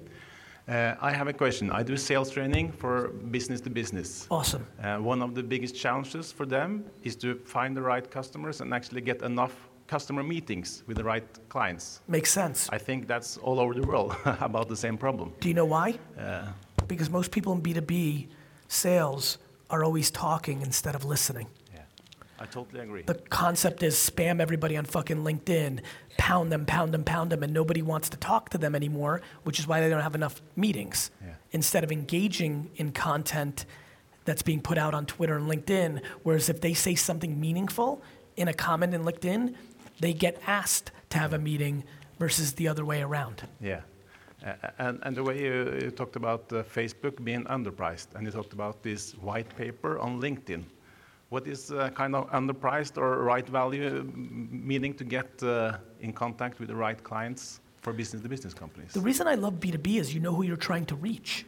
[0.68, 1.70] Uh, I have a question.
[1.70, 4.26] I do sales training for business to business.
[4.32, 4.66] Awesome.
[4.82, 8.74] Uh, one of the biggest challenges for them is to find the right customers and
[8.74, 9.54] actually get enough
[9.88, 12.02] customer meetings with the right clients.
[12.08, 12.68] Makes sense.
[12.72, 15.34] I think that's all over the world about the same problem.
[15.42, 16.00] Do you know why?
[16.18, 16.48] Uh,
[16.88, 18.28] Because most people in B2B
[18.68, 19.38] sales
[19.70, 21.48] are always talking instead of listening.
[21.74, 21.82] yeah,
[22.40, 23.02] I totally agree.
[23.04, 25.82] The concept is spam everybody on fucking LinkedIn,
[26.18, 29.60] pound them, pound them, pound them, and nobody wants to talk to them anymore, which
[29.60, 31.10] is why they don't have enough meetings.
[31.24, 31.34] Yeah.
[31.52, 33.66] Instead of engaging in content
[34.26, 38.02] that's being put out on Twitter and LinkedIn, whereas if they say something meaningful
[38.38, 39.56] in a comment in LinkedIn,
[40.00, 41.84] they get asked to have a meeting
[42.20, 43.48] versus the other way around.
[43.62, 43.82] Yeah.
[44.78, 49.14] And, the way you, talked about uh, Facebook being underpriced, and you talked about this
[49.14, 50.64] white paper on LinkedIn.
[51.30, 56.60] What is uh, kind of underpriced or right value, meaning to get uh, in contact
[56.60, 58.94] with the right clients for business to business companies?
[58.94, 61.46] The reason I love B2B is you know who you're trying to reach.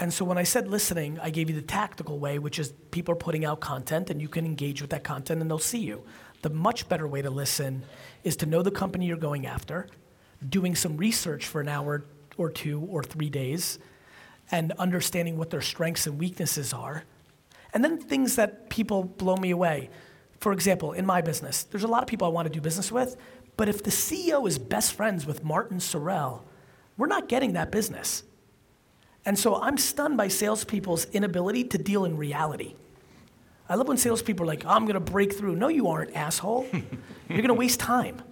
[0.00, 3.12] And so when I said listening, I gave you the tactical way, which is people
[3.12, 6.02] are putting out content and you can engage with that content and they'll see you.
[6.42, 7.82] The much better way to listen
[8.22, 9.88] is to know the company you're going after,
[10.46, 12.04] doing some research for an hour
[12.36, 13.78] or two or three days,
[14.50, 17.04] and understanding what their strengths and weaknesses are.
[17.74, 19.90] And then things that people blow me away.
[20.38, 22.90] For example, in my business, there's a lot of people I want to do business
[22.90, 23.16] with,
[23.56, 26.42] but if the CEO is best friends with Martin Sorrell,
[26.96, 28.22] we're not getting that business.
[29.26, 32.76] And so I'm stunned by salespeople's inability to deal in reality.
[33.68, 35.56] I love when salespeople are like, I'm gonna break through.
[35.56, 36.66] No, you aren't, asshole.
[37.28, 38.22] You're gonna waste time.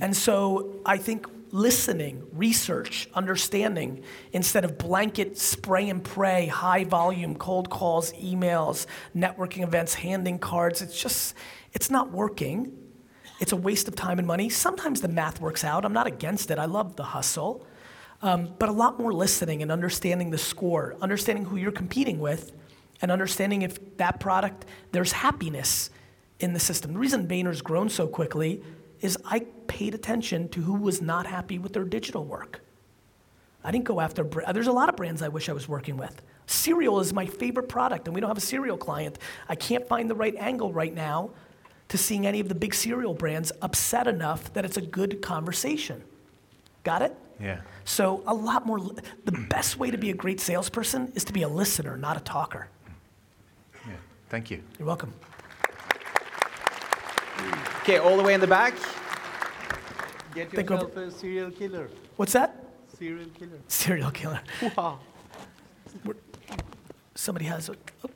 [0.00, 7.36] And so I think listening, research, understanding, instead of blanket spray and pray, high volume,
[7.36, 11.34] cold calls, emails, networking events, handing cards, it's just,
[11.72, 12.76] it's not working.
[13.40, 14.48] It's a waste of time and money.
[14.48, 15.84] Sometimes the math works out.
[15.84, 16.58] I'm not against it.
[16.58, 17.64] I love the hustle.
[18.20, 22.52] Um, but a lot more listening and understanding the score, understanding who you're competing with,
[23.00, 25.90] and understanding if that product, there's happiness
[26.40, 26.94] in the system.
[26.94, 28.62] The reason Vayner's grown so quickly
[29.04, 32.62] is I paid attention to who was not happy with their digital work.
[33.62, 35.98] I didn't go after, br- there's a lot of brands I wish I was working
[35.98, 36.22] with.
[36.46, 39.18] Cereal is my favorite product, and we don't have a cereal client.
[39.46, 41.30] I can't find the right angle right now
[41.88, 46.02] to seeing any of the big cereal brands upset enough that it's a good conversation.
[46.82, 47.14] Got it?
[47.38, 47.60] Yeah.
[47.84, 51.42] So, a lot more, the best way to be a great salesperson is to be
[51.42, 52.68] a listener, not a talker.
[53.86, 53.96] Yeah.
[54.30, 54.62] Thank you.
[54.78, 55.12] You're welcome.
[57.84, 58.72] Okay, all the way in the back.
[60.34, 61.90] Get Think of- yourself a serial killer.
[62.16, 62.64] What's that?
[62.98, 63.58] Serial killer.
[63.68, 64.40] Serial killer.
[64.74, 65.00] Wow.
[67.14, 68.10] Somebody has a, oh,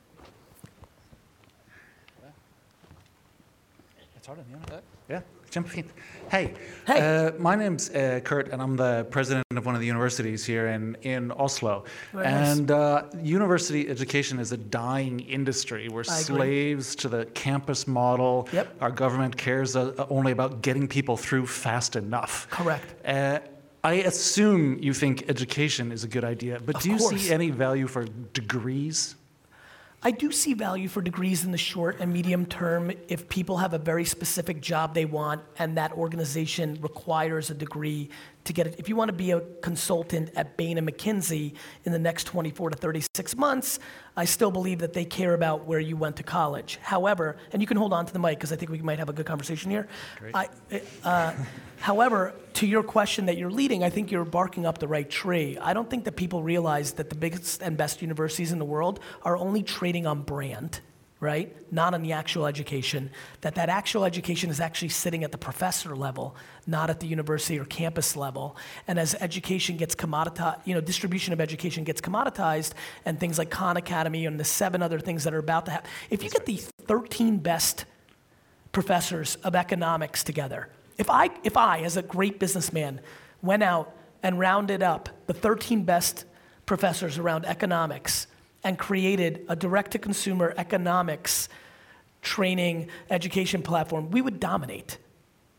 [5.49, 5.85] Ja, kjempefint.
[6.29, 6.53] Hey,
[6.85, 6.99] Hey.
[7.27, 10.67] Uh, my name's uh, Kurt, and I'm the president of one of the universities here
[10.67, 11.83] in, in Oslo.
[12.13, 12.57] Very nice.
[12.59, 15.87] and uh, university education is a dying industry.
[15.89, 16.35] We're I agree.
[16.37, 18.47] slaves to the campus model.
[18.51, 18.67] Yep.
[18.81, 22.47] Our government cares uh, only about getting people through fast enough.
[22.49, 22.85] Correct.
[23.05, 23.39] Uh,
[23.83, 27.21] I assume you think education is a good idea, but Of do you course.
[27.21, 29.15] see any value for degrees?
[30.01, 33.73] I do see value for degrees in the short and medium term if people have
[33.73, 38.09] a very specific job they want and that organization requires a degree
[38.49, 38.75] to get it.
[38.77, 41.53] If you want to be a consultant at Bain and McKinsey
[41.85, 43.79] in the next 24 to 36 months,
[44.17, 46.79] I still believe that they care about where you went to college.
[46.81, 49.07] However, and you can hold on to the mic because I think we might have
[49.07, 49.87] a good conversation here.
[50.33, 50.49] I,
[51.03, 51.33] uh,
[51.77, 55.57] however, to your question that you're leading, I think you're barking up the right tree.
[55.61, 58.99] I don't think that people realize that the biggest and best universities in the world
[59.21, 60.81] are only trading on brand
[61.19, 61.55] right?
[61.71, 63.09] Not on the actual education.
[63.41, 66.35] That that actual education is actually sitting at the professor level
[66.69, 68.55] not at the university or campus level.
[68.87, 72.73] And as education gets commoditized you know distribution of education gets commoditized
[73.05, 75.89] and things like khan academy and the seven other things that are about to happen
[76.09, 77.85] if you get the 13 best
[78.71, 80.69] professors of economics together.
[80.97, 83.01] If I, if I, as a great businessman,
[83.41, 86.25] went out and rounded up the 13 best
[86.65, 88.27] professors around economics
[88.63, 91.49] and created a direct to consumer economics
[92.21, 94.97] training education platform, we would dominate.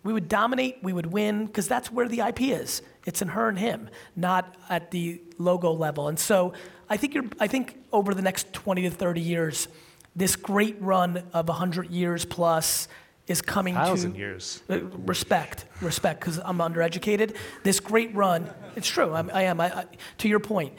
[0.03, 2.83] We would dominate, we would win, because that's where the IP is.
[3.07, 6.09] It's in her and him, not at the logo level.
[6.09, 6.55] And so
[6.89, 9.69] I think, you're, I think over the next 20 to 30 years,
[10.17, 12.89] this great run of 100 years plus
[13.27, 14.63] is coming Thousand to years.
[14.69, 17.37] Uh, respect, respect, because I'm undereducated.
[17.63, 19.61] This great run, it's true, I'm, I am.
[19.61, 19.85] I, I,
[20.19, 20.73] to your point,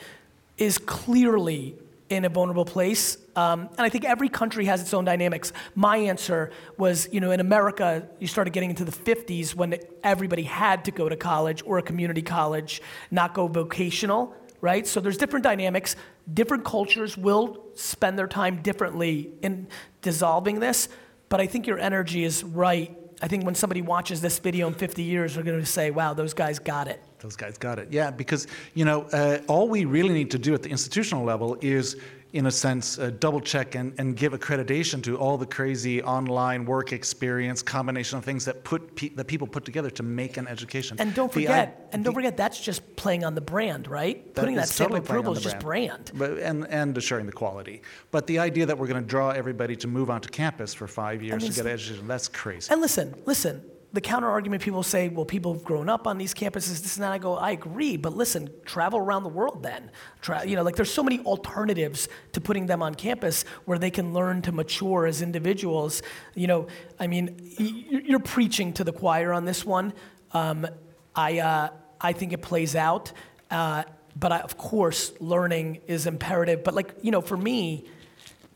[0.57, 1.75] is clearly
[2.11, 3.17] in a vulnerable place.
[3.35, 5.53] Um, and I think every country has its own dynamics.
[5.75, 10.43] My answer was, you know, in America, you started getting into the 50s when everybody
[10.43, 14.85] had to go to college or a community college, not go vocational, right?
[14.85, 15.95] So there's different dynamics.
[16.31, 19.67] Different cultures will spend their time differently in
[20.01, 20.89] dissolving this.
[21.29, 22.97] But I think your energy is right.
[23.21, 26.13] I think when somebody watches this video in 50 years, they're going to say, wow,
[26.13, 27.01] those guys got it.
[27.21, 27.87] Those guys got it.
[27.91, 31.57] Yeah, because you know, uh, all we really need to do at the institutional level
[31.61, 31.97] is,
[32.33, 36.65] in a sense, uh, double check and, and give accreditation to all the crazy online
[36.65, 40.47] work experience combination of things that put pe- that people put together to make an
[40.47, 40.97] education.
[40.99, 44.33] And don't The i- forget, and don't forget, that's just playing on the brand, right?
[44.33, 46.11] Putting that stamp totally approval is just brand.
[46.15, 47.81] But, and, and assuring the quality.
[48.11, 51.21] But the idea that we're going to draw everybody to move onto campus for five
[51.21, 52.71] years mean, to get s- education, that's crazy.
[52.71, 53.61] And listen, listen,
[53.93, 57.03] the counter argument people say, well, people have grown up on these campuses, this and
[57.03, 57.11] that.
[57.11, 59.91] I go, I agree, but listen, travel around the world then.
[60.21, 63.91] Tra- you know, like there's so many alternatives to putting them on campus where they
[63.91, 66.01] can learn to mature as individuals.
[66.35, 66.67] You know,
[66.99, 69.93] I mean, you're preaching to the choir on this one.
[70.31, 70.67] Um,
[71.13, 71.69] I, uh,
[71.99, 73.11] I think it plays out.
[73.49, 73.83] Uh,
[74.15, 76.63] but I, of course, learning is imperative.
[76.63, 77.85] But like, you know, for me,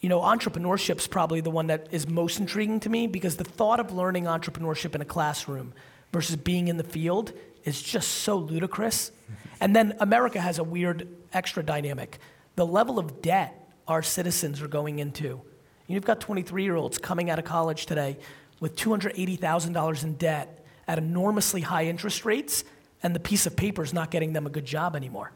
[0.06, 3.80] you know, entrepreneurship's probably the one that is most intriguing to me because the thought
[3.80, 5.74] of learning entrepreneurship in a classroom
[6.14, 7.34] versus being in the field
[7.64, 9.12] is just so ludicrous.
[9.60, 12.20] And then America has a weird extra dynamic.
[12.56, 15.42] The level of debt our citizens are going into.
[15.88, 18.18] You've got 23 year olds coming out of college today
[18.60, 22.64] with $280,000 in debt at enormously high interest rates,
[23.02, 25.32] and the piece of paper is not getting them a good job anymore.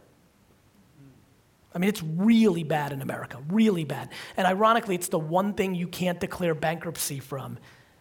[1.73, 4.09] I mean, it's really bad in America, really bad.
[4.37, 7.59] And ironically, it's the one thing you can't declare bankruptcy from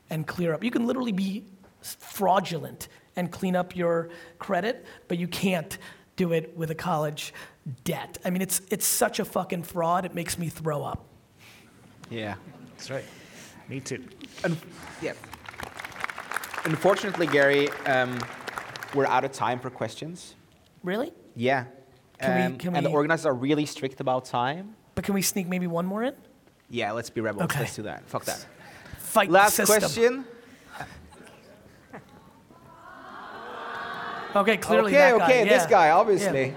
[0.08, 0.64] and clear up.
[0.64, 1.44] You can literally be
[1.82, 4.08] fraudulent and clean up your
[4.38, 5.76] credit, but you can't
[6.16, 7.34] do it with a college
[7.84, 8.18] debt.
[8.24, 11.04] I mean, it's, it's such a fucking fraud, it makes me throw up.
[12.10, 12.36] Yeah.
[12.70, 13.04] That's right.
[13.68, 14.02] Me too.
[14.44, 14.56] Un-
[15.02, 15.12] yeah.
[16.64, 18.18] Unfortunately, Gary, um,
[18.94, 20.34] we're out of time for questions.
[20.82, 21.12] Really?
[21.36, 21.64] Yeah.
[22.20, 24.74] Can we- Um, can and the organizers are really strict about time.
[24.94, 26.14] But can we sneak maybe one more in?
[26.70, 27.44] Yeah, let's be rebels.
[27.44, 27.60] Okay.
[27.60, 28.04] Let's do that.
[28.06, 28.44] Fuck that.
[28.98, 29.78] Fight Last system.
[29.80, 30.24] question.
[34.36, 35.24] Okay, clearly okay, that guy.
[35.24, 35.70] okay, this yeah.
[35.70, 35.96] guy, Yeah.
[35.96, 36.54] obviously.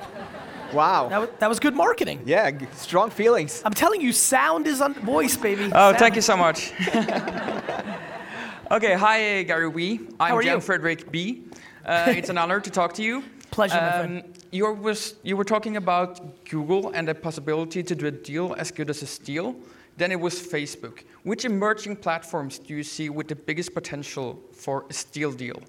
[0.73, 1.07] Wow.
[1.09, 2.21] That was, that was good marketing.
[2.25, 3.61] yeah, g- strong feelings.
[3.65, 5.65] I'm telling you, sound is on voice, baby.
[5.65, 5.97] Oh, Sound.
[5.97, 6.71] thank you so much.
[8.71, 10.13] okay, hi, GaryVee.
[10.19, 10.61] I'm How Jan?
[10.61, 11.43] Frederick B.
[11.85, 13.23] Uh, it's an honor to talk to you.
[13.52, 14.23] Pleasure, my friend.
[14.23, 18.56] Um, you, was, you were talking about Google and the possibility to do a deal
[18.57, 19.56] as good as a steal.
[19.98, 21.03] Then it was Facebook.
[21.23, 25.61] Which emerging platforms do you see with the biggest potential for a steal deal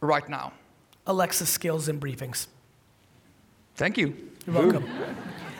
[0.00, 0.52] right now?
[1.06, 2.48] Alexa skills and briefings.
[3.76, 4.14] Thank you.
[4.46, 4.84] You're welcome.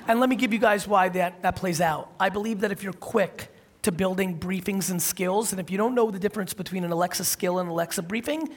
[0.09, 2.13] and let me give you guys why that, that plays out.
[2.21, 3.49] I believe that if you're quick
[3.81, 7.25] to building briefings and skills, and if you don't know the difference between an Alexa
[7.25, 8.49] skill and Alexa briefing,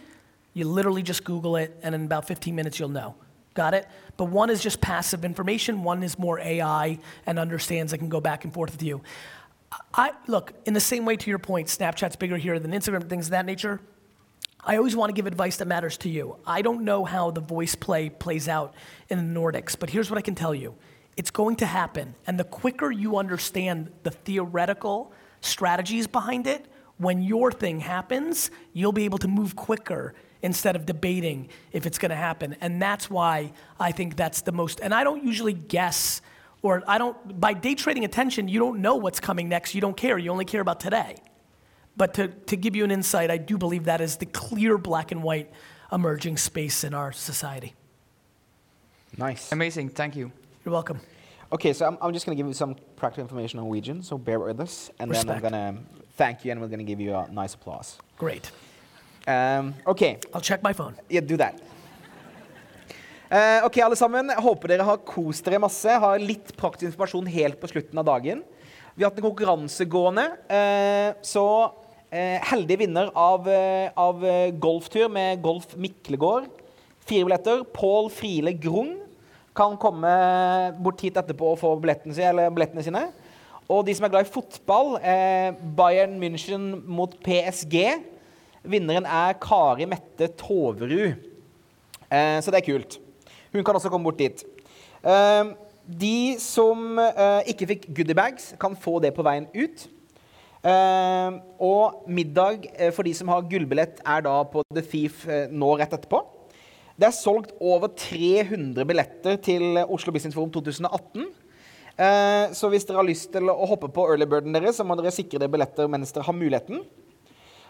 [0.56, 3.14] you literally just Google it, and in about 15 minutes you'll know.
[3.53, 3.88] Got it?
[4.18, 8.22] But one is just passive information, one is more AI and understands it can go
[8.22, 9.02] back and forth with you.
[9.94, 13.27] I look, in the same way to your point, Snapchat's bigger here than Instagram, things
[13.27, 13.82] of that nature.
[14.64, 16.38] I always want to give advice that matters to you.
[16.48, 18.73] I don't know how the voice play plays out
[19.10, 20.73] in the Nordics, but here's what I can tell you.
[21.18, 22.15] It's going to happen.
[22.26, 25.11] And the quicker you understand the theoretical
[25.41, 26.65] strategies behind it,
[26.98, 30.15] when your thing happens, you'll be able to move quicker
[30.45, 32.55] instead of debating if it's going to happen.
[32.61, 34.80] And that's why I think that's the most.
[34.80, 36.22] And I don't usually guess
[36.61, 39.76] or I don't, by day trading attention, you don't know what's coming next.
[39.76, 40.17] You don't care.
[40.17, 41.15] You only care about today.
[41.97, 45.11] But to, to give you an insight, I do believe that is the clear black
[45.11, 45.51] and white
[45.91, 47.73] emerging space in our society.
[49.17, 49.51] Nice.
[49.51, 49.89] Amazing.
[49.89, 50.31] Thank you.
[50.63, 50.99] You're welcome.
[51.51, 54.17] Okay, so I'm, I'm just going to give you some practical information on Norwegian, so
[54.17, 54.89] bear with us.
[54.99, 55.76] And then I'm going to
[56.17, 57.97] thank you and we're going to give you a nice applause.
[58.17, 58.51] Great.
[59.26, 60.03] Um, ok,
[60.34, 60.93] I'll check my phone.
[61.10, 61.56] yeah, do that.
[63.26, 64.30] Uh, ok, alle sammen.
[64.30, 65.89] Jeg håper dere har kost dere masse.
[65.89, 68.43] Har litt praktisk informasjon helt på slutten av dagen.
[68.93, 70.27] Vi har hatt en konkurranse gående.
[70.45, 76.47] Uh, så uh, heldig vinner av, eh, av eh, golftur med Golf Miklegård.
[77.06, 77.65] Fire billetter.
[77.73, 78.95] Pål Friele Grung
[79.56, 80.11] kan komme
[80.84, 83.06] bort hit etterpå og få billettene sine, eller billettene sine.
[83.65, 88.15] Og de som er glad i fotball, eh, Bayern München mot PSG.
[88.70, 91.16] Vinneren er Kari Mette Toverud.
[92.10, 92.98] Eh, så det er kult.
[93.54, 94.44] Hun kan også komme bort dit.
[95.06, 95.52] Eh,
[95.86, 99.90] de som eh, ikke fikk goodiebags, kan få det på veien ut.
[100.66, 102.64] Og middag
[102.96, 105.20] for de som har gullbillett, er da på The Thief
[105.54, 106.24] nå rett etterpå.
[106.98, 111.28] Det er solgt over 300 billetter til Oslo Business Forum 2018.
[111.96, 114.98] Eh, så hvis dere har lyst til å hoppe på early birden deres, så må
[115.00, 116.84] dere sikre dere billetter mens dere har muligheten.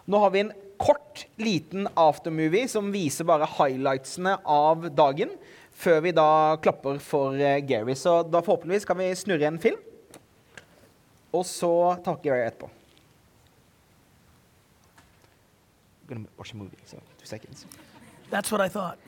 [0.06, 5.32] Nå har vi en kort, liten aftermovie som viser bare highlightsene av dagen,
[5.74, 6.30] før vi da
[6.62, 7.96] klapper for eh, Gary.
[7.98, 9.82] Så da forhåpentligvis kan vi snurre en film,
[11.34, 11.74] og så
[12.06, 12.70] takke Gary etterpå.
[16.06, 17.66] I'm gonna watch a movie, so two seconds.
[18.30, 19.00] That's what I thought.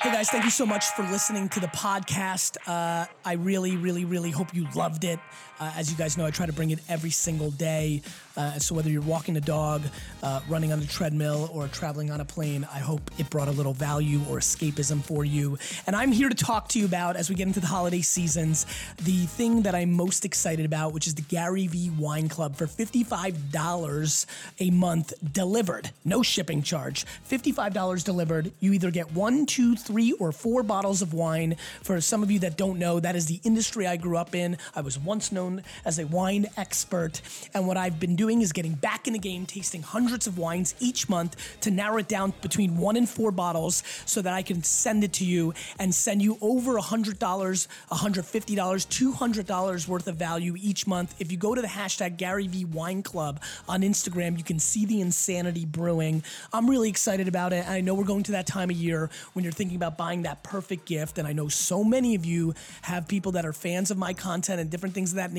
[0.00, 2.56] Hey guys, thank you so much for listening to the podcast.
[2.68, 5.18] Uh, I really, really, really hope you loved it.
[5.60, 8.02] Uh, as you guys know, I try to bring it every single day.
[8.36, 9.82] Uh, so whether you're walking a dog,
[10.22, 13.50] uh, running on a treadmill, or traveling on a plane, I hope it brought a
[13.50, 15.58] little value or escapism for you.
[15.86, 18.66] And I'm here to talk to you about, as we get into the holiday seasons,
[19.02, 22.66] the thing that I'm most excited about, which is the Gary V Wine Club for
[22.66, 24.26] $55
[24.60, 25.90] a month delivered.
[26.04, 27.04] No shipping charge.
[27.28, 28.52] $55 delivered.
[28.60, 31.56] You either get one, two, three, or four bottles of wine.
[31.82, 34.58] For some of you that don't know, that is the industry I grew up in.
[34.76, 35.47] I was once known
[35.84, 37.20] as a wine expert.
[37.54, 40.74] And what I've been doing is getting back in the game, tasting hundreds of wines
[40.80, 44.62] each month to narrow it down between one and four bottles so that I can
[44.62, 50.86] send it to you and send you over $100, $150, $200 worth of value each
[50.86, 51.14] month.
[51.18, 54.84] If you go to the hashtag Gary V Wine Club on Instagram, you can see
[54.86, 56.22] the insanity brewing.
[56.52, 57.68] I'm really excited about it.
[57.68, 60.42] I know we're going to that time of year when you're thinking about buying that
[60.42, 61.18] perfect gift.
[61.18, 64.60] And I know so many of you have people that are fans of my content
[64.60, 65.37] and different things of that nature.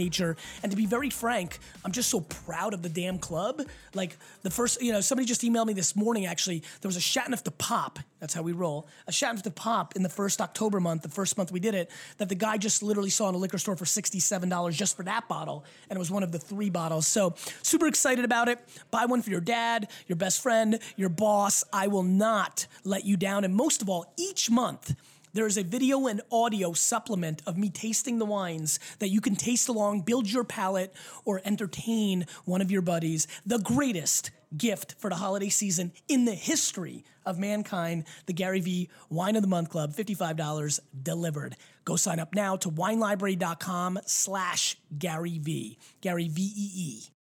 [0.64, 3.62] And to be very frank, I'm just so proud of the damn club.
[3.94, 6.64] Like the first, you know, somebody just emailed me this morning actually.
[6.82, 8.00] There was a Châteauneuf-du-Pape.
[8.20, 8.88] That's how we roll.
[9.08, 12.36] A Châteauneuf-du-Pape in the first October month, the first month we did it, that the
[12.36, 15.66] guy just literally saw in a liquor store for $67 just for that bottle.
[15.90, 17.08] And it was one of the three bottles.
[17.08, 18.60] So super excited about it.
[18.92, 21.64] Buy one for your dad, your best friend, your boss.
[21.72, 23.44] I will not let you down.
[23.44, 24.96] And most of all, each month,
[25.40, 29.38] there is a video and audio supplement of me tasting the wines that you can
[29.38, 30.94] taste along, build your palate,
[31.24, 33.26] or entertain one of your buddies.
[33.46, 38.90] The greatest gift for the holiday season in the history of mankind, the Gary V
[39.10, 41.56] Wine of the Month Club, $55 delivered.
[41.86, 45.78] Go sign up now to winelibrary.com slash Gary V.
[46.02, 47.19] Gary V E E.